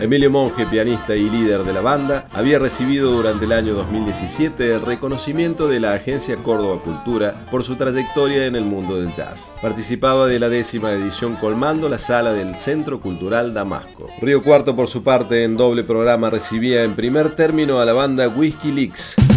[0.00, 4.80] Emilio Monge, pianista y líder de la banda, había recibido durante el año 2017 el
[4.80, 9.52] reconocimiento de la agencia Córdoba Cultura por su trayectoria en el mundo del jazz.
[9.60, 14.06] Participaba de la décima edición colmando la sala del Centro Cultural Damasco.
[14.22, 18.28] Río Cuarto, por su parte, en doble programa recibía en primer término a la banda
[18.28, 19.29] Whiskey Leaks.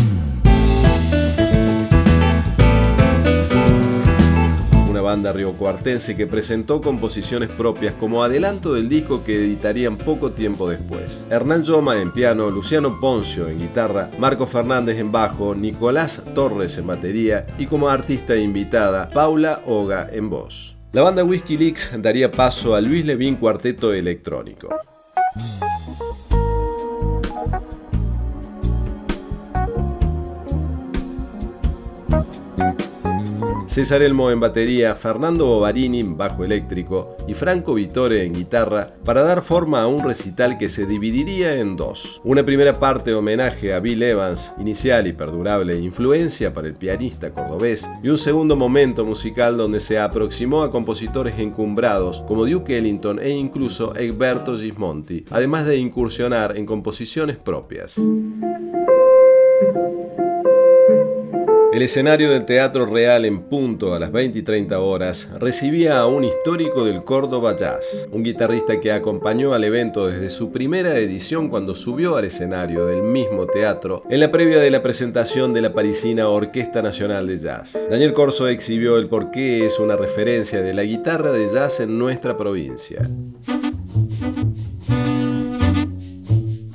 [5.02, 11.26] Banda riocuartense que presentó composiciones propias como adelanto del disco que editarían poco tiempo después.
[11.30, 16.88] Hernán Yoma en piano, Luciano Poncio en guitarra, Marco Fernández en bajo, Nicolás Torres en
[16.88, 20.76] batería y como artista invitada, Paula Oga en voz.
[20.92, 24.70] La banda Whiskey Leaks daría paso a Luis Levin Cuarteto Electrónico.
[33.74, 39.24] César Elmo en batería, Fernando Bovarini en bajo eléctrico y Franco Vittore en guitarra para
[39.24, 42.22] dar forma a un recital que se dividiría en dos.
[42.24, 47.90] Una primera parte homenaje a Bill Evans, inicial y perdurable influencia para el pianista cordobés,
[48.04, 53.32] y un segundo momento musical donde se aproximó a compositores encumbrados como Duke Ellington e
[53.32, 58.00] incluso Egberto Gismonti, además de incursionar en composiciones propias.
[61.74, 66.06] El escenario del Teatro Real en punto a las 20 y 30 horas recibía a
[66.06, 71.50] un histórico del Córdoba Jazz, un guitarrista que acompañó al evento desde su primera edición
[71.50, 75.74] cuando subió al escenario del mismo teatro en la previa de la presentación de la
[75.74, 77.76] parisina Orquesta Nacional de Jazz.
[77.90, 81.98] Daniel Corso exhibió el por qué es una referencia de la guitarra de jazz en
[81.98, 83.02] nuestra provincia.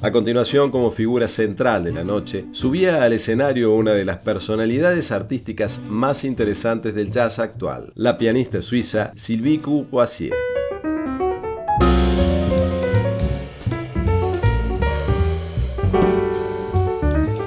[0.01, 5.11] A continuación, como figura central de la noche, subía al escenario una de las personalidades
[5.11, 10.58] artísticas más interesantes del jazz actual, la pianista suiza Sylvie Courvoisier.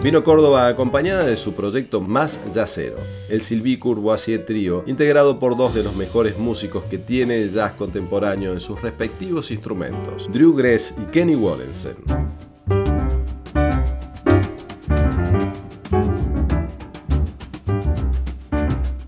[0.03, 2.97] Vino Córdoba acompañada de su proyecto más jazzero,
[3.29, 7.73] el Sylvie Courvoisier Trio, integrado por dos de los mejores músicos que tiene el jazz
[7.73, 11.97] contemporáneo en sus respectivos instrumentos, Drew Gress y Kenny Wallensen.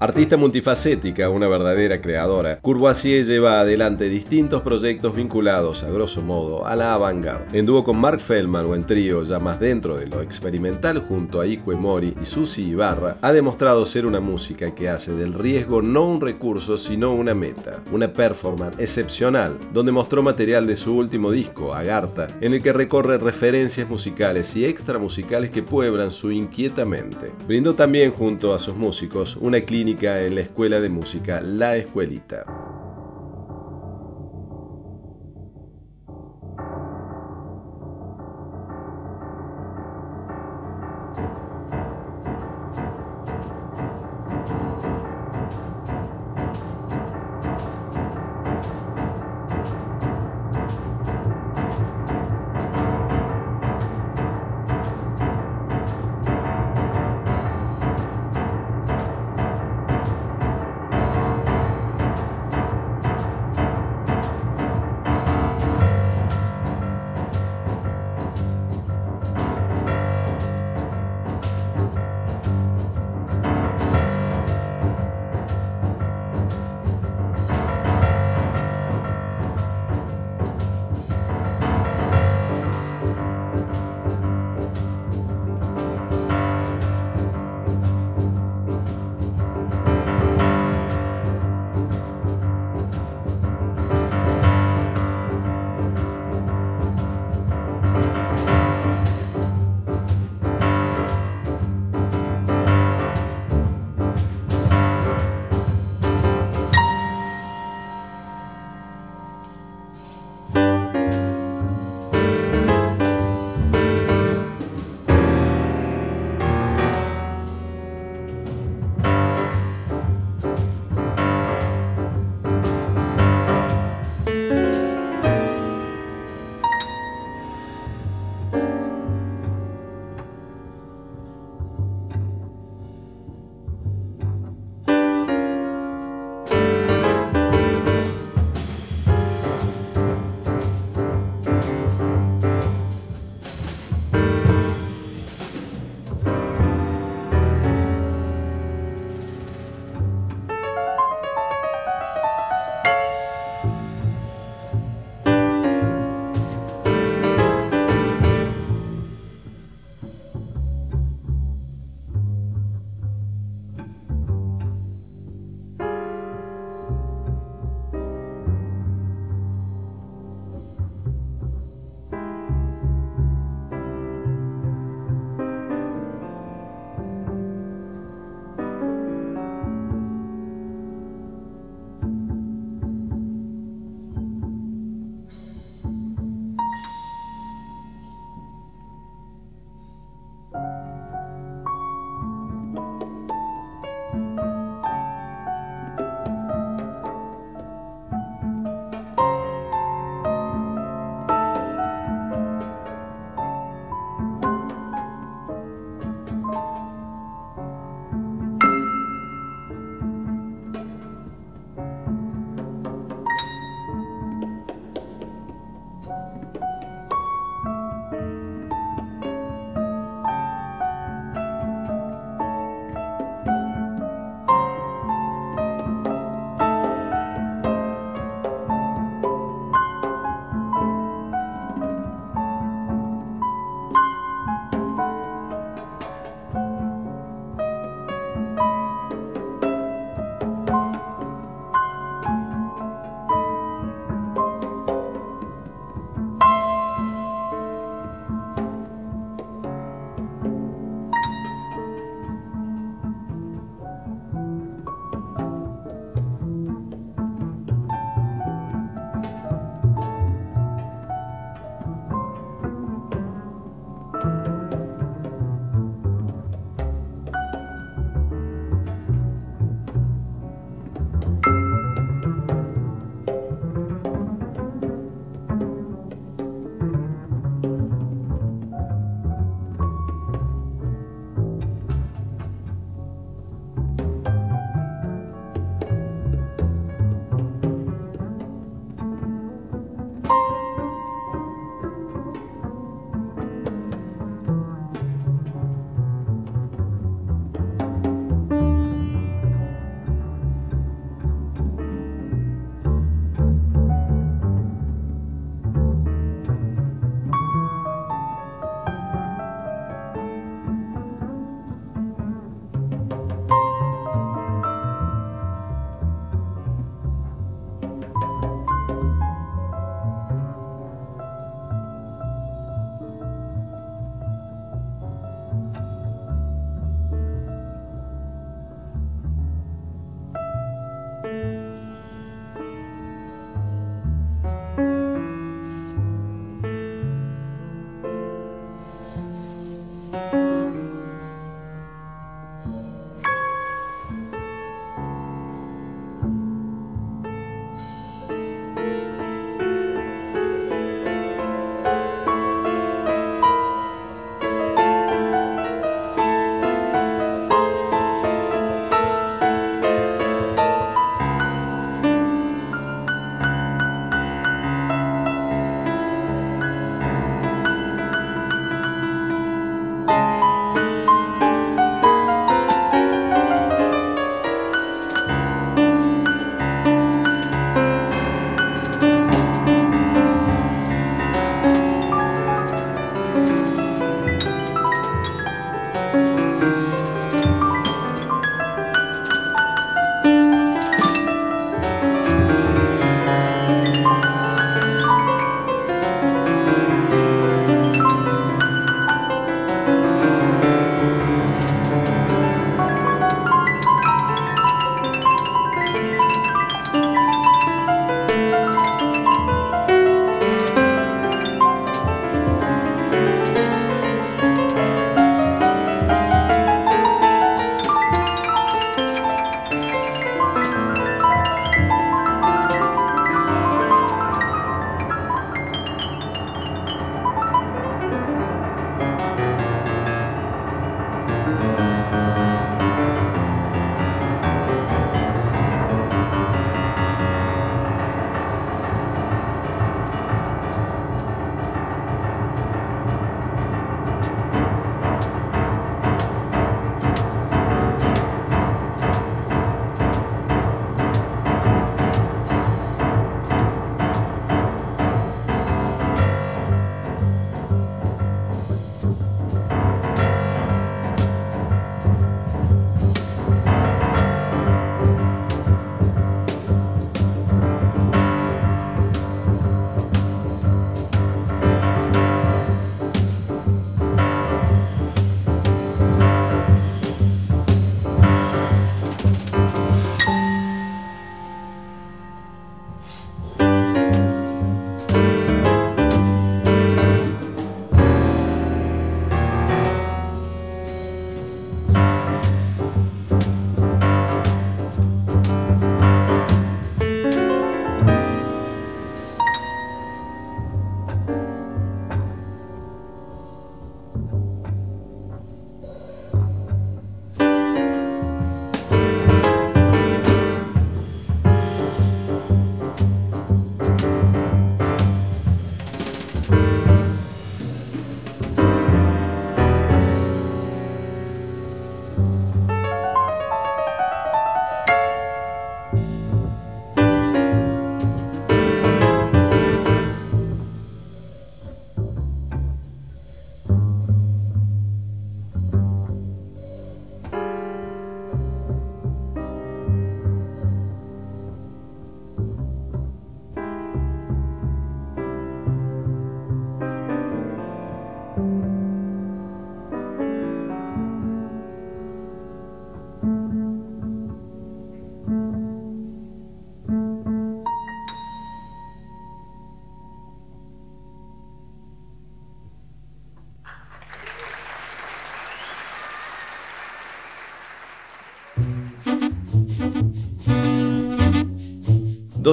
[0.04, 6.76] Artista multifacética, una verdadera creadora, Courvoisier lleva adelante distintos proyectos vinculados, a grosso modo, a
[6.76, 7.58] la avant-garde.
[7.58, 11.40] En dúo con Mark Feldman o en trío, ya más dentro de lo experimental, junto
[11.40, 15.82] a Ikue Mori y Susi Ibarra, ha demostrado ser una música que hace del riesgo
[15.82, 17.82] no un recurso, sino una meta.
[17.94, 23.20] Una performance excepcional, donde mostró material de su último disco, Agartha, en el que recorre
[23.20, 27.32] referencias musicales y extramusicales que pueblan su inquieta mente.
[27.48, 32.44] Brindó también junto a sus músicos una clínica en la Escuela de Música La Escuelita.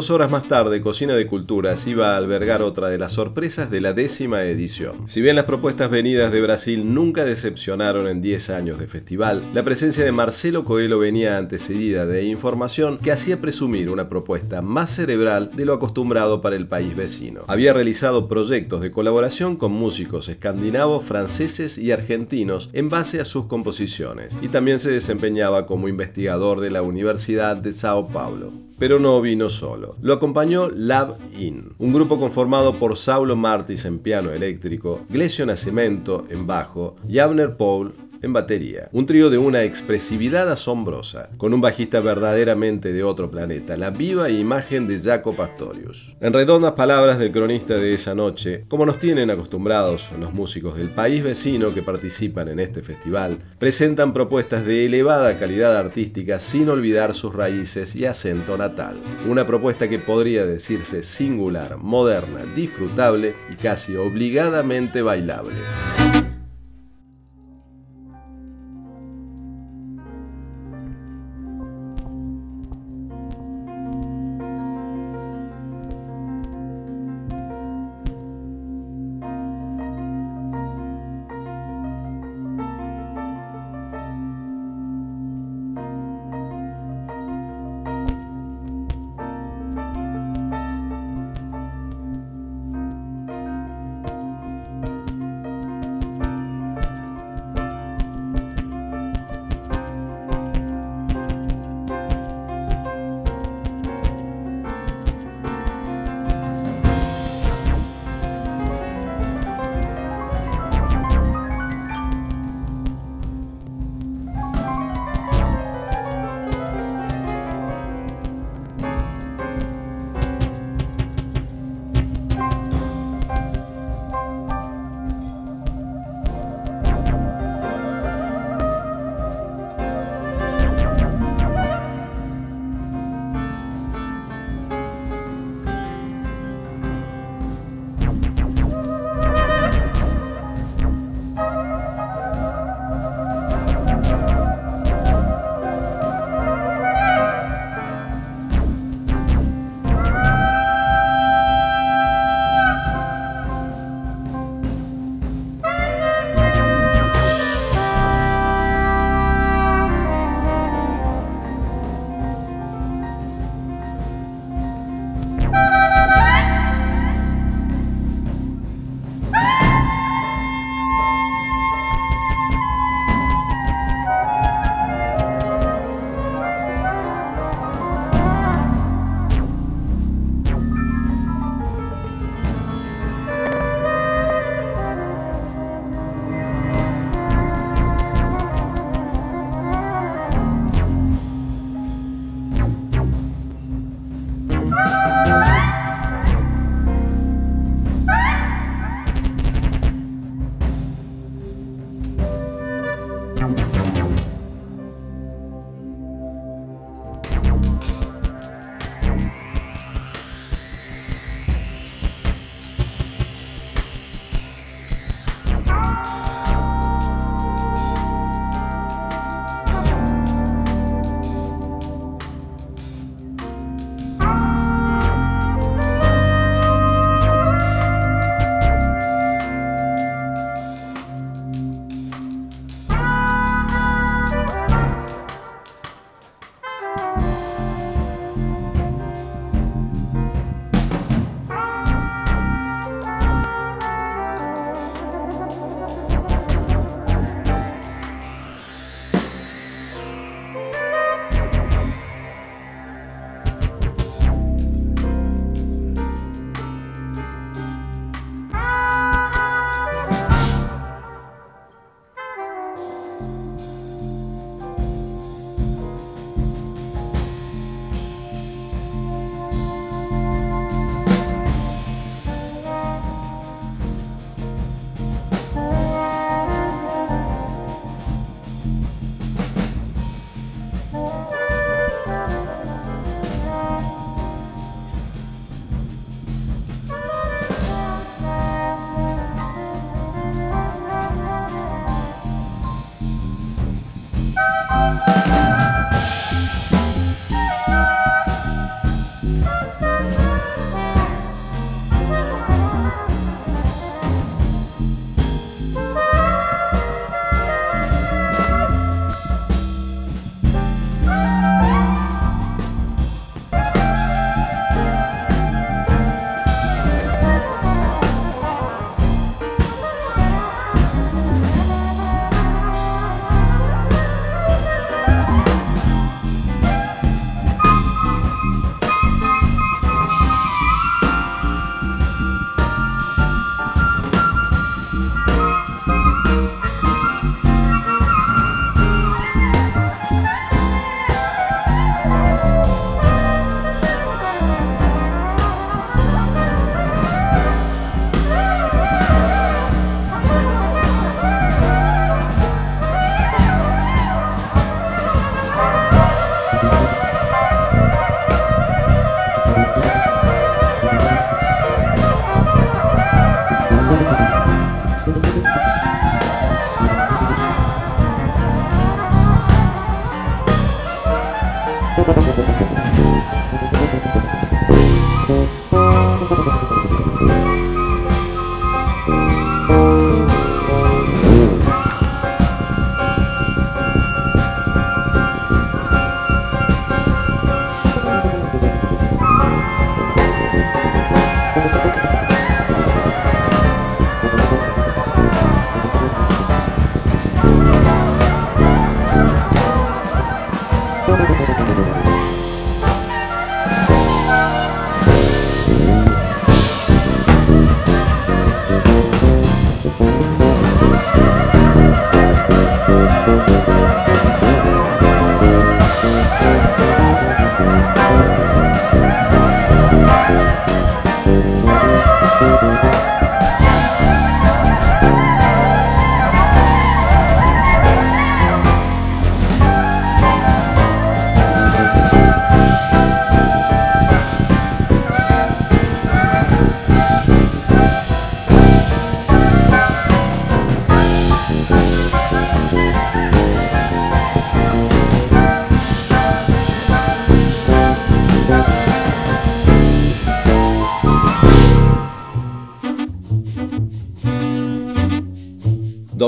[0.01, 3.83] Dos horas más tarde, Cocina de Culturas iba a albergar otra de las sorpresas de
[3.83, 5.07] la décima edición.
[5.07, 9.63] Si bien las propuestas venidas de Brasil nunca decepcionaron en 10 años de festival, la
[9.63, 15.51] presencia de Marcelo Coelho venía antecedida de información que hacía presumir una propuesta más cerebral
[15.55, 17.43] de lo acostumbrado para el país vecino.
[17.47, 23.45] Había realizado proyectos de colaboración con músicos escandinavos, franceses y argentinos en base a sus
[23.45, 29.21] composiciones, y también se desempeñaba como investigador de la Universidad de Sao Paulo pero no
[29.21, 29.95] vino solo.
[30.01, 36.25] Lo acompañó Lab In, un grupo conformado por Saulo Martis en piano eléctrico, Glesio Nascimento
[36.31, 38.89] en bajo y Abner Paul en batería.
[38.93, 44.31] Un trío de una expresividad asombrosa, con un bajista verdaderamente de otro planeta, la viva
[44.31, 46.15] imagen de Jaco Pastorius.
[46.21, 50.91] En redondas palabras del cronista de esa noche, como nos tienen acostumbrados los músicos del
[50.91, 57.15] país vecino que participan en este festival, presentan propuestas de elevada calidad artística sin olvidar
[57.15, 59.01] sus raíces y acento natal.
[59.29, 65.55] Una propuesta que podría decirse singular, moderna, disfrutable y casi obligadamente bailable.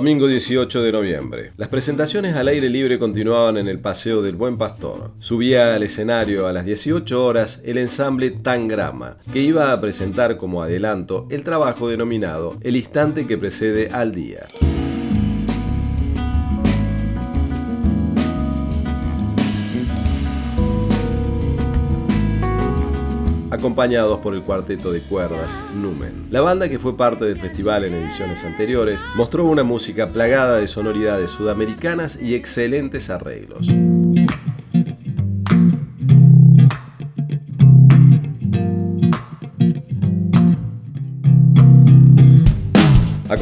[0.02, 1.52] Domingo 18 de noviembre.
[1.56, 5.12] Las presentaciones al aire libre continuaban en el Paseo del Buen Pastor.
[5.20, 10.60] Subía al escenario a las 18 horas el ensamble Tangrama, que iba a presentar como
[10.60, 14.40] adelanto el trabajo denominado El instante que precede al día.
[23.72, 26.26] Acompañados por el cuarteto de cuerdas Numen.
[26.30, 30.68] La banda, que fue parte del festival en ediciones anteriores, mostró una música plagada de
[30.68, 33.66] sonoridades sudamericanas y excelentes arreglos.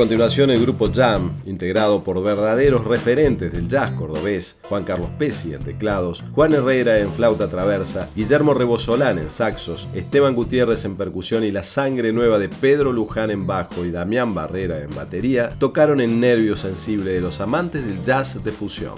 [0.01, 5.63] Continuación, el grupo Jam, integrado por verdaderos referentes del jazz cordobés, Juan Carlos Pesi en
[5.63, 11.51] teclados, Juan Herrera en flauta traversa, Guillermo Rebosolán en saxos, Esteban Gutiérrez en percusión y
[11.51, 16.19] la sangre nueva de Pedro Luján en bajo y Damián Barrera en batería, tocaron en
[16.19, 18.95] nervio sensible de los amantes del jazz de fusión.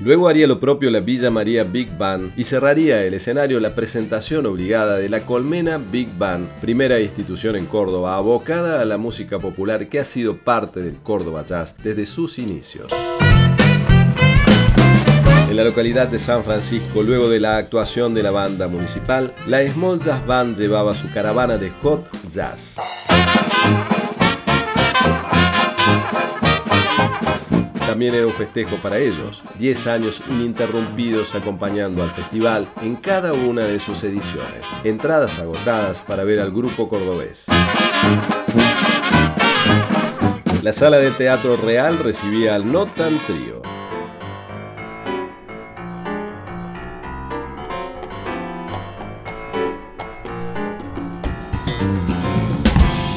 [0.00, 4.46] Luego haría lo propio la Villa María Big Band y cerraría el escenario la presentación
[4.46, 9.88] obligada de la Colmena Big Band, primera institución en Córdoba abocada a la música popular
[9.88, 12.92] que ha sido parte del Córdoba Jazz desde sus inicios.
[15.50, 19.68] En la localidad de San Francisco, luego de la actuación de la banda municipal, la
[19.68, 22.76] Small Jazz Band llevaba su caravana de hot jazz.
[27.98, 33.62] También era un festejo para ellos, 10 años ininterrumpidos acompañando al festival en cada una
[33.62, 37.46] de sus ediciones, entradas agotadas para ver al grupo cordobés.
[40.62, 43.62] La sala de teatro real recibía al Notan Trio,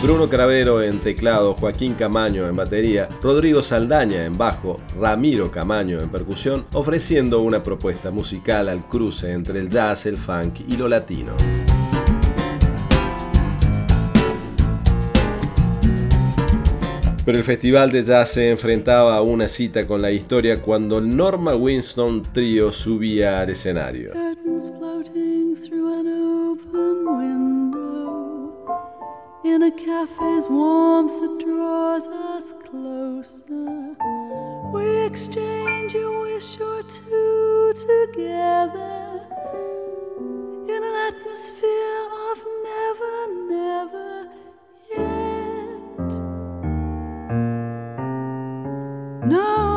[0.01, 6.09] Bruno Cravero en teclado, Joaquín Camaño en batería, Rodrigo Saldaña en bajo, Ramiro Camaño en
[6.09, 11.35] percusión, ofreciendo una propuesta musical al cruce entre el jazz, el funk y lo latino.
[17.23, 21.55] Pero el Festival de Jazz se enfrentaba a una cita con la historia cuando Norma
[21.55, 24.13] Winston Trio subía al escenario.
[29.43, 33.95] In a cafe's warmth that draws us closer.
[34.71, 39.27] We exchange a wish or two together
[40.69, 42.37] in an atmosphere of
[42.69, 43.15] never,
[43.49, 44.29] never
[44.95, 46.11] yet.
[49.27, 49.70] No.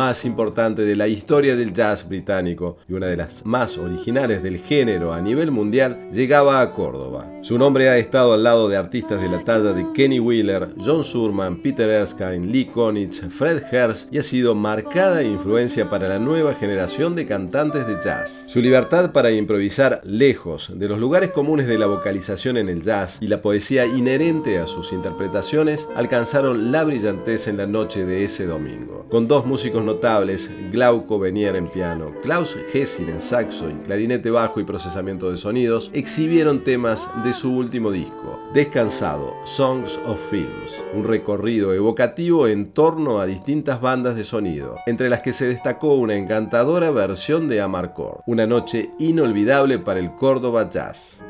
[0.00, 4.60] Más importante de la historia del jazz británico y una de las más originales del
[4.60, 7.26] género a nivel mundial, llegaba a Córdoba.
[7.42, 11.02] Su nombre ha estado al lado de artistas de la talla de Kenny Wheeler, John
[11.02, 16.54] Surman, Peter Erskine, Lee Konitz, Fred Hersch y ha sido marcada influencia para la nueva
[16.54, 18.44] generación de cantantes de jazz.
[18.46, 23.16] Su libertad para improvisar lejos de los lugares comunes de la vocalización en el jazz
[23.22, 28.44] y la poesía inherente a sus interpretaciones alcanzaron la brillantez en la noche de ese
[28.44, 29.06] domingo.
[29.08, 34.60] Con dos músicos notables, Glauco Benier en piano, Klaus Hessing en saxo y clarinete bajo
[34.60, 41.04] y procesamiento de sonidos, exhibieron temas de su último disco, Descansado, Songs of Films, un
[41.04, 46.16] recorrido evocativo en torno a distintas bandas de sonido, entre las que se destacó una
[46.16, 51.22] encantadora versión de Amarcord, una noche inolvidable para el Córdoba Jazz.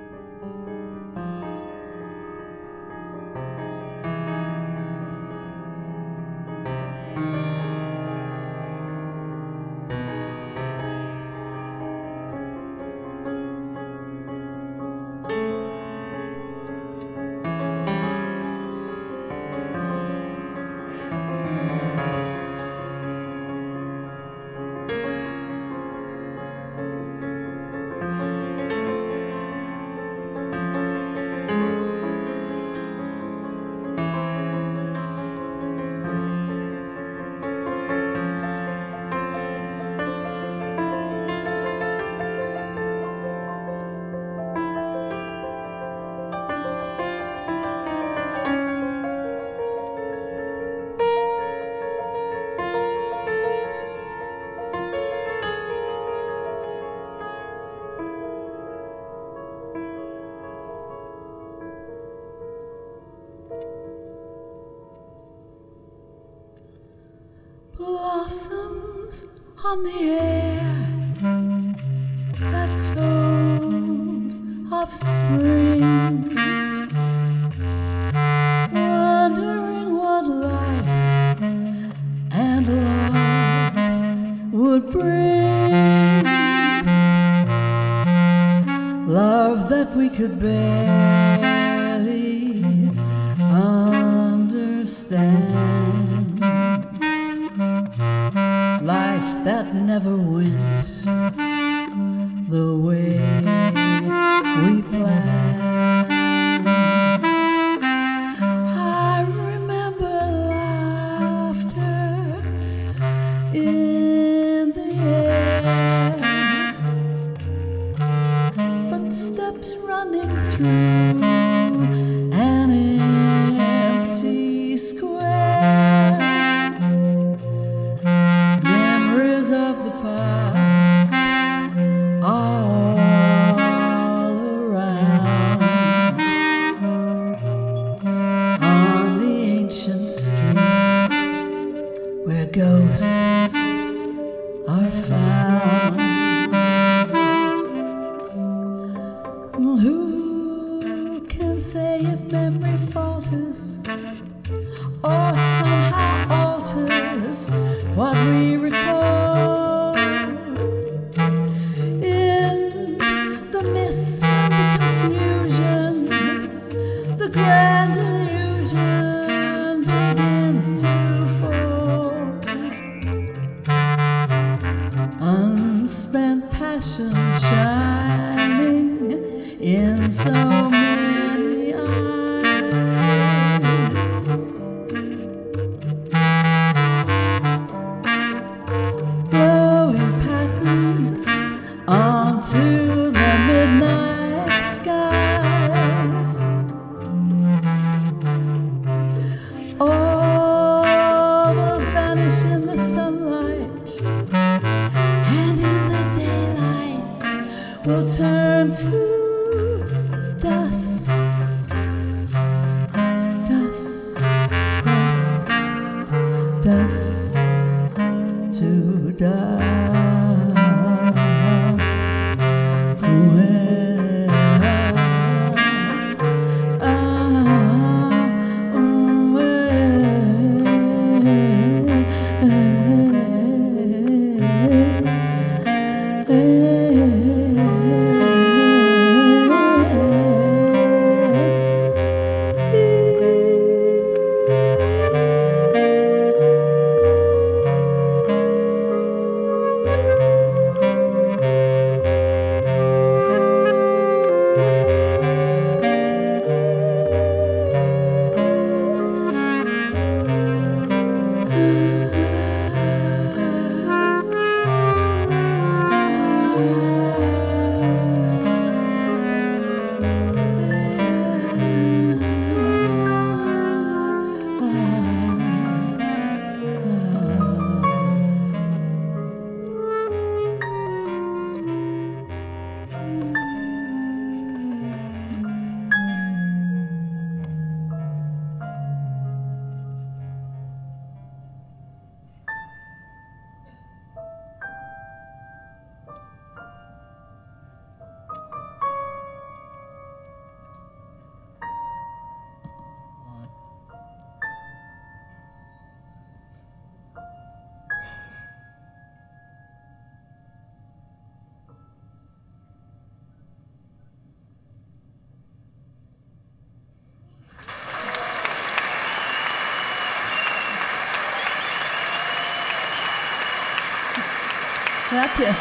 [325.41, 325.59] Gracias.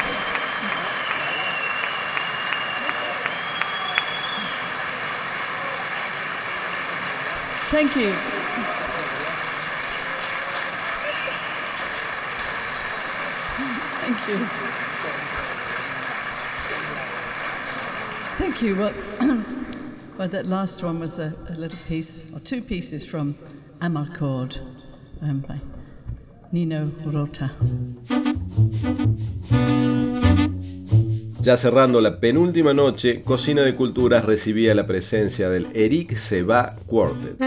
[7.70, 8.12] Thank you.
[14.02, 14.36] Thank you.
[18.36, 18.76] Thank you.
[18.76, 18.92] Well,
[20.18, 23.34] well that last one was a, a little piece, or two pieces from
[23.80, 24.60] Amarcord
[25.22, 25.58] um, by
[26.52, 27.50] Nino Rota.
[31.42, 37.38] Ya cerrando la penúltima noche, Cocina de Culturas recibía la presencia del Eric Seba Quartet.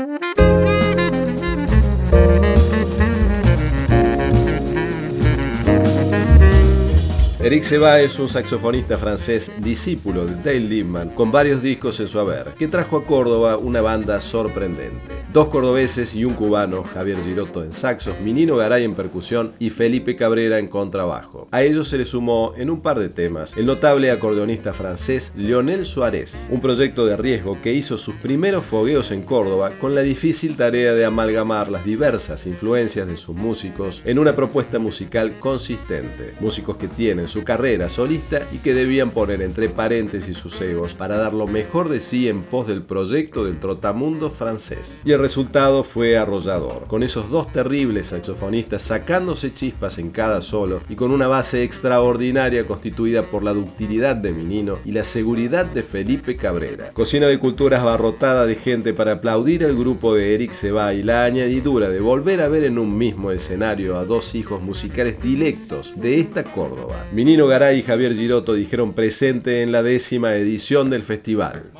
[7.43, 12.17] Eric Seba es un saxofonista francés discípulo de Dale Liebman con varios discos en su
[12.19, 15.22] haber, que trajo a Córdoba una banda sorprendente.
[15.33, 20.15] Dos cordobeses y un cubano, Javier Giroto en saxos, Minino Garay en percusión y Felipe
[20.15, 21.47] Cabrera en contrabajo.
[21.49, 25.87] A ellos se le sumó en un par de temas el notable acordeonista francés Lionel
[25.87, 30.55] Suárez, un proyecto de riesgo que hizo sus primeros fogueos en Córdoba con la difícil
[30.55, 36.35] tarea de amalgamar las diversas influencias de sus músicos en una propuesta musical consistente.
[36.41, 41.17] Músicos que tienen su carrera solista y que debían poner entre paréntesis sus egos para
[41.17, 45.01] dar lo mejor de sí en pos del proyecto del trotamundo francés.
[45.23, 51.11] Resultado fue arrollador, con esos dos terribles saxofonistas sacándose chispas en cada solo y con
[51.11, 56.91] una base extraordinaria constituida por la ductilidad de Minino y la seguridad de Felipe Cabrera.
[56.91, 61.23] Cocina de culturas abarrotada de gente para aplaudir al grupo de Eric Seba y la
[61.23, 66.19] añadidura de volver a ver en un mismo escenario a dos hijos musicales dilectos de
[66.19, 67.05] esta Córdoba.
[67.13, 71.71] Minino Garay y Javier Giroto dijeron presente en la décima edición del festival.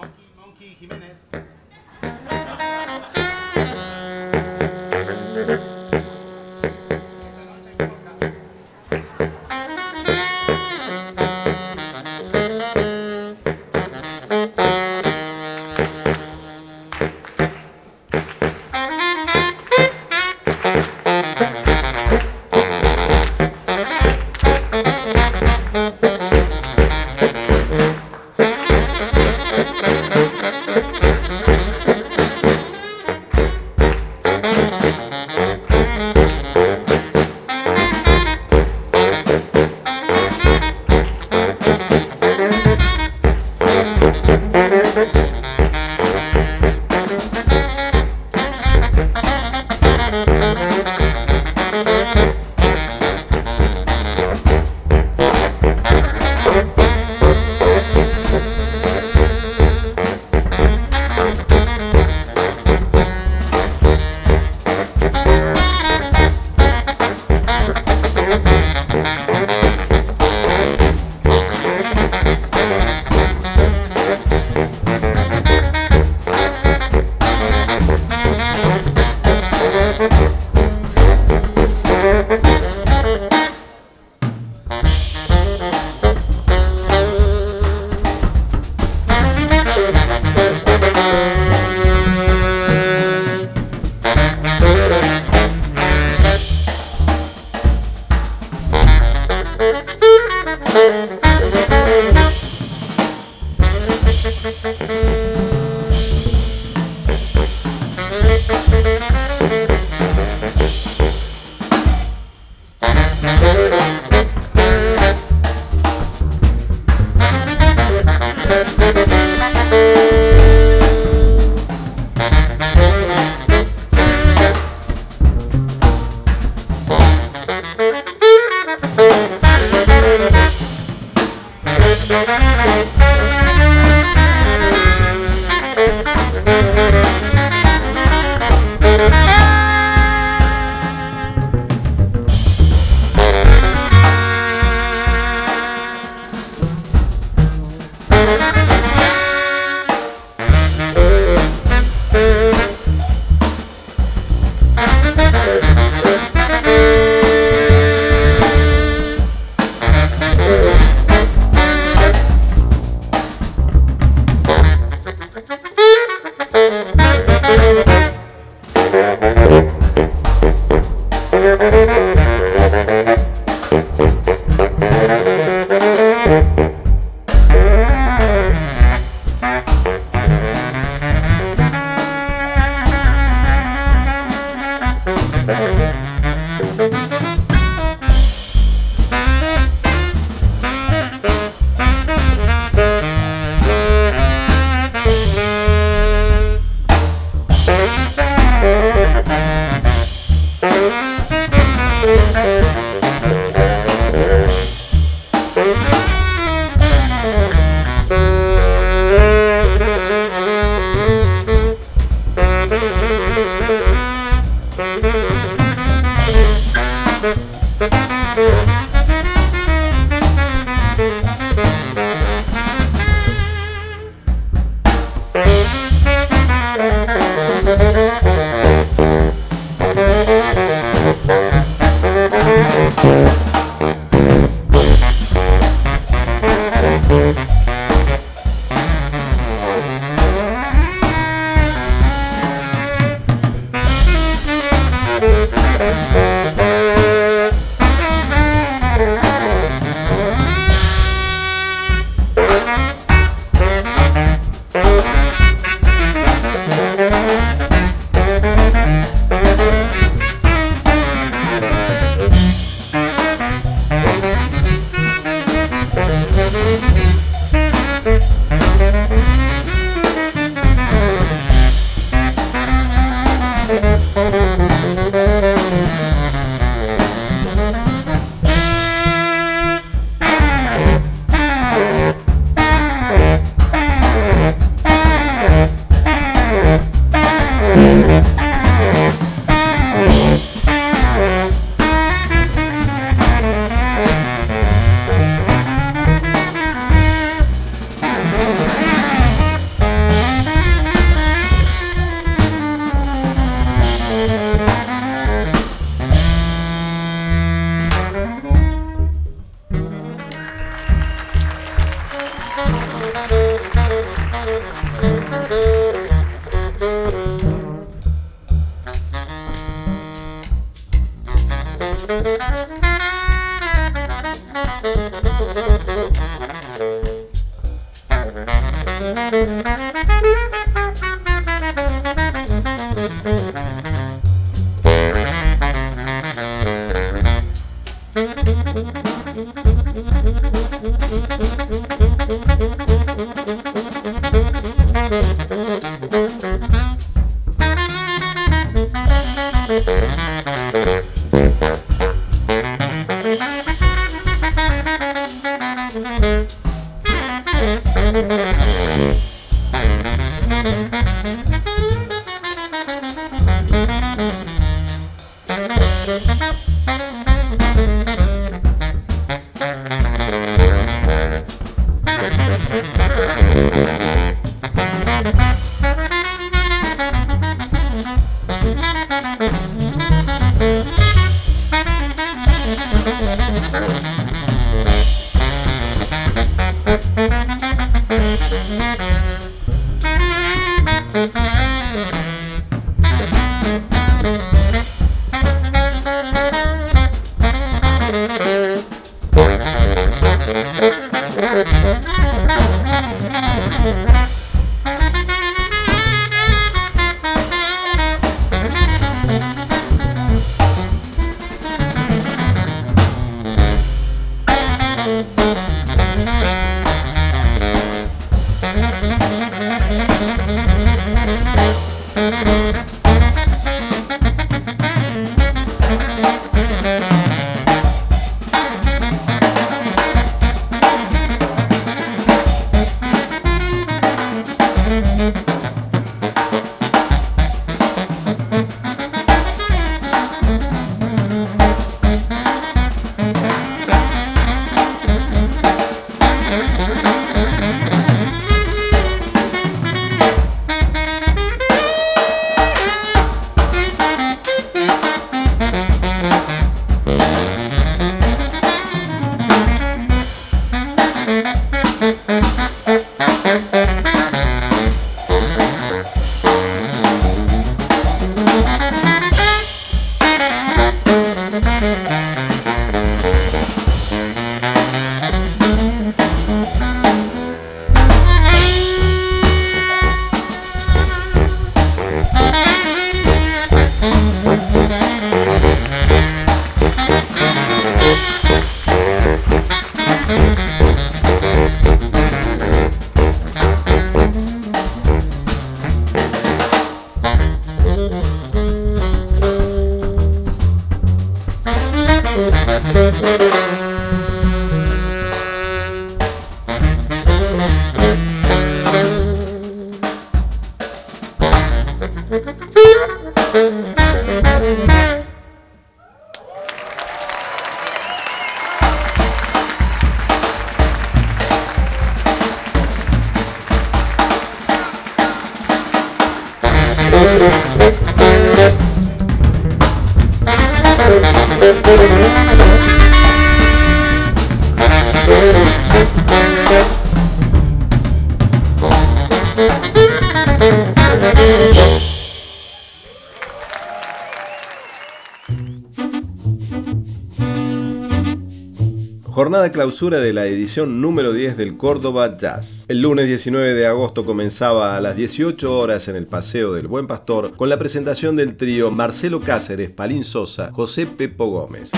[549.74, 552.86] Clausura de la edición número 10 del Córdoba Jazz.
[552.88, 557.08] El lunes 19 de agosto comenzaba a las 18 horas en el Paseo del Buen
[557.08, 561.92] Pastor con la presentación del trío Marcelo Cáceres, Palín Sosa, José Pepo Gómez.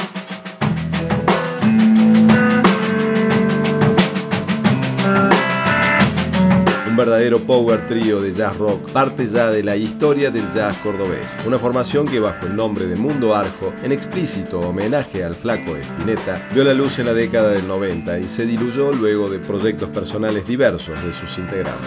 [6.96, 11.38] Un verdadero power trío de jazz rock, parte ya de la historia del jazz cordobés.
[11.46, 15.82] Una formación que bajo el nombre de Mundo Arjo, en explícito homenaje al flaco de
[15.82, 19.90] Spinetta, vio la luz en la década del 90 y se diluyó luego de proyectos
[19.90, 21.86] personales diversos de sus integrantes.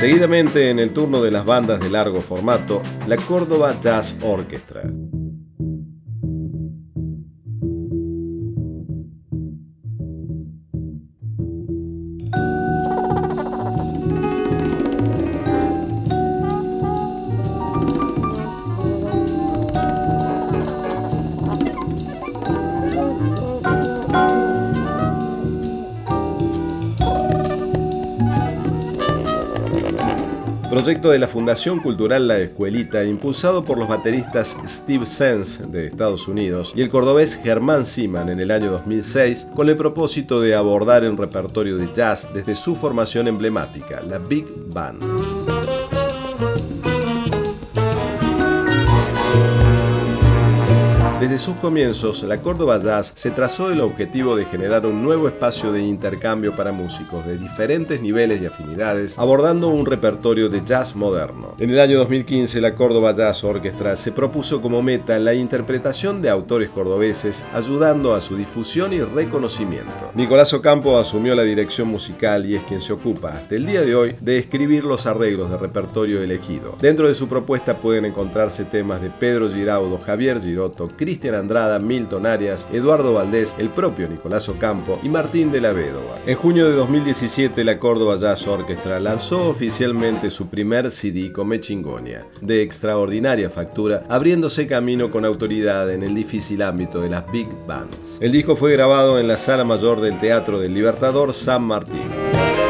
[0.00, 4.82] Seguidamente, en el turno de las bandas de largo formato, la Córdoba Jazz Orchestra.
[31.02, 36.72] De la Fundación Cultural La Escuelita, impulsado por los bateristas Steve Sense de Estados Unidos
[36.74, 41.16] y el cordobés Germán Siman en el año 2006, con el propósito de abordar un
[41.16, 45.43] repertorio de jazz desde su formación emblemática, la Big Band.
[51.24, 55.72] Desde sus comienzos, la Córdoba Jazz se trazó el objetivo de generar un nuevo espacio
[55.72, 61.54] de intercambio para músicos de diferentes niveles y afinidades, abordando un repertorio de jazz moderno.
[61.58, 66.28] En el año 2015, la Córdoba Jazz Orchestra se propuso como meta la interpretación de
[66.28, 70.10] autores cordobeses, ayudando a su difusión y reconocimiento.
[70.14, 73.94] Nicolás Ocampo asumió la dirección musical y es quien se ocupa hasta el día de
[73.94, 76.76] hoy de escribir los arreglos de repertorio elegido.
[76.82, 82.26] Dentro de su propuesta pueden encontrarse temas de Pedro Giraudo, Javier Giroto, Cristian Andrada, Milton
[82.26, 86.16] Arias, Eduardo Valdés, el propio Nicolás Ocampo y Martín de la Vedova.
[86.26, 92.26] En junio de 2017, la Córdoba Jazz Orchestra lanzó oficialmente su primer CD Come Chingonia,
[92.40, 98.18] de extraordinaria factura, abriéndose camino con autoridad en el difícil ámbito de las big bands.
[98.20, 102.63] El disco fue grabado en la sala mayor del Teatro del Libertador San Martín.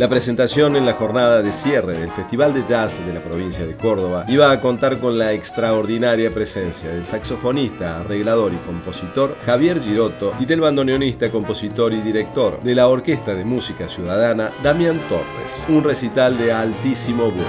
[0.00, 3.76] La presentación en la jornada de cierre del Festival de Jazz de la provincia de
[3.76, 10.32] Córdoba iba a contar con la extraordinaria presencia del saxofonista, arreglador y compositor Javier Girotto
[10.40, 15.66] y del bandoneonista, compositor y director de la Orquesta de Música Ciudadana Damián Torres.
[15.68, 17.44] Un recital de altísimo vuelo.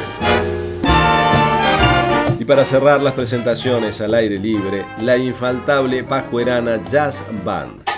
[2.37, 7.90] Y para cerrar las presentaciones al aire libre, la infaltable Pajuerana Jazz Band.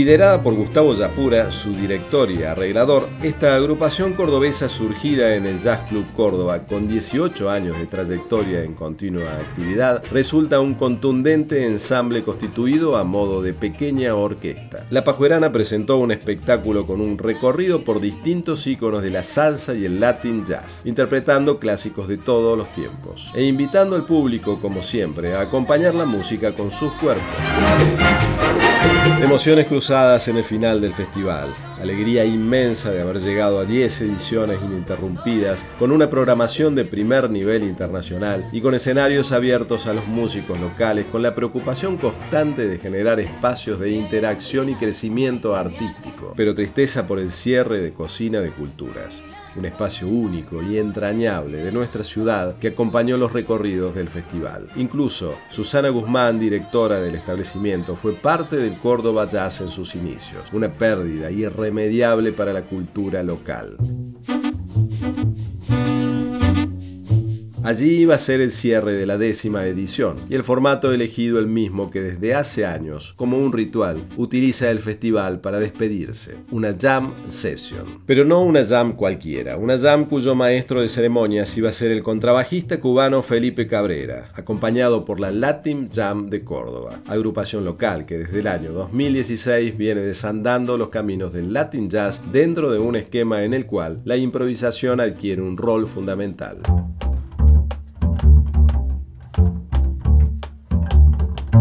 [0.00, 5.90] Liderada por Gustavo Yapura, su director y arreglador, esta agrupación cordobesa surgida en el Jazz
[5.90, 12.96] Club Córdoba con 18 años de trayectoria en continua actividad, resulta un contundente ensamble constituido
[12.96, 14.86] a modo de pequeña orquesta.
[14.88, 19.84] La Pajuerana presentó un espectáculo con un recorrido por distintos íconos de la salsa y
[19.84, 25.34] el latin jazz, interpretando clásicos de todos los tiempos, e invitando al público, como siempre,
[25.34, 28.69] a acompañar la música con sus cuerpos.
[29.22, 34.58] Emociones cruzadas en el final del festival, alegría inmensa de haber llegado a 10 ediciones
[34.60, 40.58] ininterrumpidas, con una programación de primer nivel internacional y con escenarios abiertos a los músicos
[40.58, 47.06] locales, con la preocupación constante de generar espacios de interacción y crecimiento artístico, pero tristeza
[47.06, 49.22] por el cierre de Cocina de Culturas
[49.56, 54.68] un espacio único y entrañable de nuestra ciudad que acompañó los recorridos del festival.
[54.76, 60.72] Incluso Susana Guzmán, directora del establecimiento, fue parte del Córdoba Jazz en sus inicios, una
[60.72, 63.76] pérdida irremediable para la cultura local.
[67.62, 71.46] Allí iba a ser el cierre de la décima edición y el formato elegido el
[71.46, 77.12] mismo que desde hace años, como un ritual, utiliza el festival para despedirse, una jam
[77.28, 78.00] session.
[78.06, 82.02] Pero no una jam cualquiera, una jam cuyo maestro de ceremonias iba a ser el
[82.02, 88.40] contrabajista cubano Felipe Cabrera, acompañado por la Latin Jam de Córdoba, agrupación local que desde
[88.40, 93.52] el año 2016 viene desandando los caminos del Latin Jazz dentro de un esquema en
[93.52, 96.62] el cual la improvisación adquiere un rol fundamental.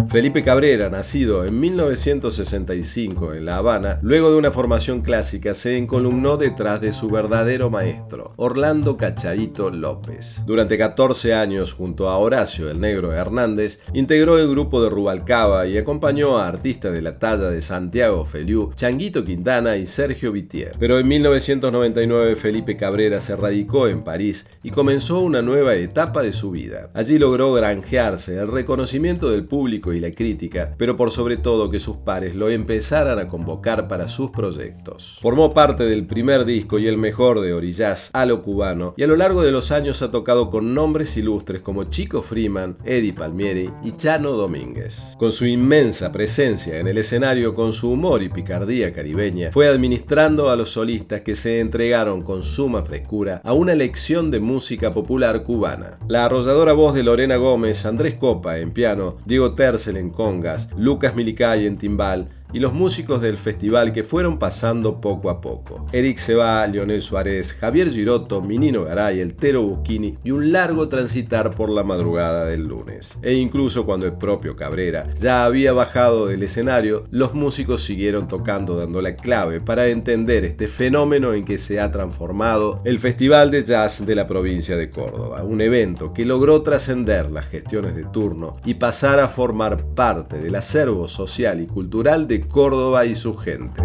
[0.10, 6.36] Felipe Cabrera, nacido en 1965 en La Habana, luego de una formación clásica se encolumnó
[6.38, 10.42] detrás de su verdadero maestro, Orlando Cachadito López.
[10.48, 15.78] Durante 14 años, junto a Horacio el Negro Hernández, integró el grupo de Rubalcaba y
[15.78, 20.76] acompañó a artistas de la talla de Santiago Feliu, Changuito Quintana y Sergio Vitier.
[20.80, 26.34] Pero en 1999 Felipe Cabrera se radicó en París y comenzó una nueva etapa de
[26.34, 26.90] su vida.
[26.96, 31.80] Allí logró granjearse el reconocimiento del público y la crítica, pero por sobre todo que
[31.80, 35.18] sus pares lo empezaran a convocar para sus proyectos.
[35.22, 39.08] Formó parte del primer disco y el mejor de Orillaz, a lo cubano, y a
[39.08, 43.70] lo largo de los años ha tocado con nombres ilustres como Chico Freeman, Eddie Palmieri
[43.84, 45.16] y Chano Domínguez.
[45.18, 50.50] Con su inmensa presencia en el escenario, con su humor y picardía caribeña, fue administrando
[50.50, 55.44] a los solistas que se entregaron con suma frescura a una lección de música popular
[55.44, 56.00] cubana.
[56.08, 61.16] La arrolladora voz de Lorena Gómez, Andrés Copa en piano, Diego Terce en congas, Lucas
[61.16, 65.86] Milicay en timbal y los músicos del festival que fueron pasando poco a poco.
[65.92, 71.56] Eric Seba, Leonel Suárez, Javier Girotto, Minino Garay, el Tero Bucchini y un largo transitar
[71.56, 73.18] por la madrugada del lunes.
[73.22, 78.78] E incluso cuando el propio Cabrera ya había bajado del escenario, los músicos siguieron tocando
[78.78, 83.64] dando la clave para entender este fenómeno en que se ha transformado el Festival de
[83.64, 88.58] Jazz de la provincia de Córdoba, un evento que logró trascender las gestiones de turno
[88.66, 93.82] y pasar a formar parte del acervo social y cultural de Córdoba y su gente.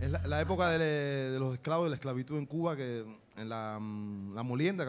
[0.00, 3.04] Es la, época de, los esclavos, de la esclavitud en Cuba, que
[3.36, 4.84] en la, mm, molienda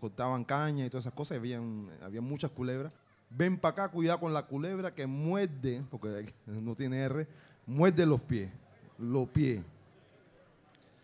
[0.00, 1.60] cortaban caña y todas esas cosas, había,
[2.02, 2.92] había muchas culebras.
[3.30, 7.26] Ven para acá, cuidado con la culebra que muerde, porque no tiene R,
[7.66, 8.50] muerde los pies,
[8.98, 9.62] los pies.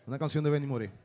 [0.06, 1.03] Una canción de Benny Moré.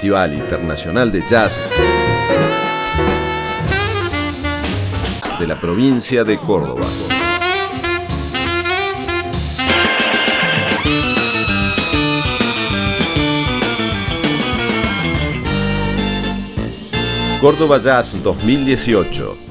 [0.00, 1.58] Festival Internacional de Jazz
[5.38, 6.86] de la provincia de Córdoba.
[17.42, 19.49] Córdoba Jazz 2018.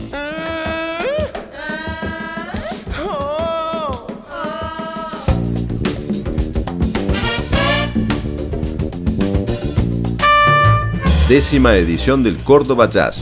[11.29, 13.21] Décima edición del Córdoba Jazz.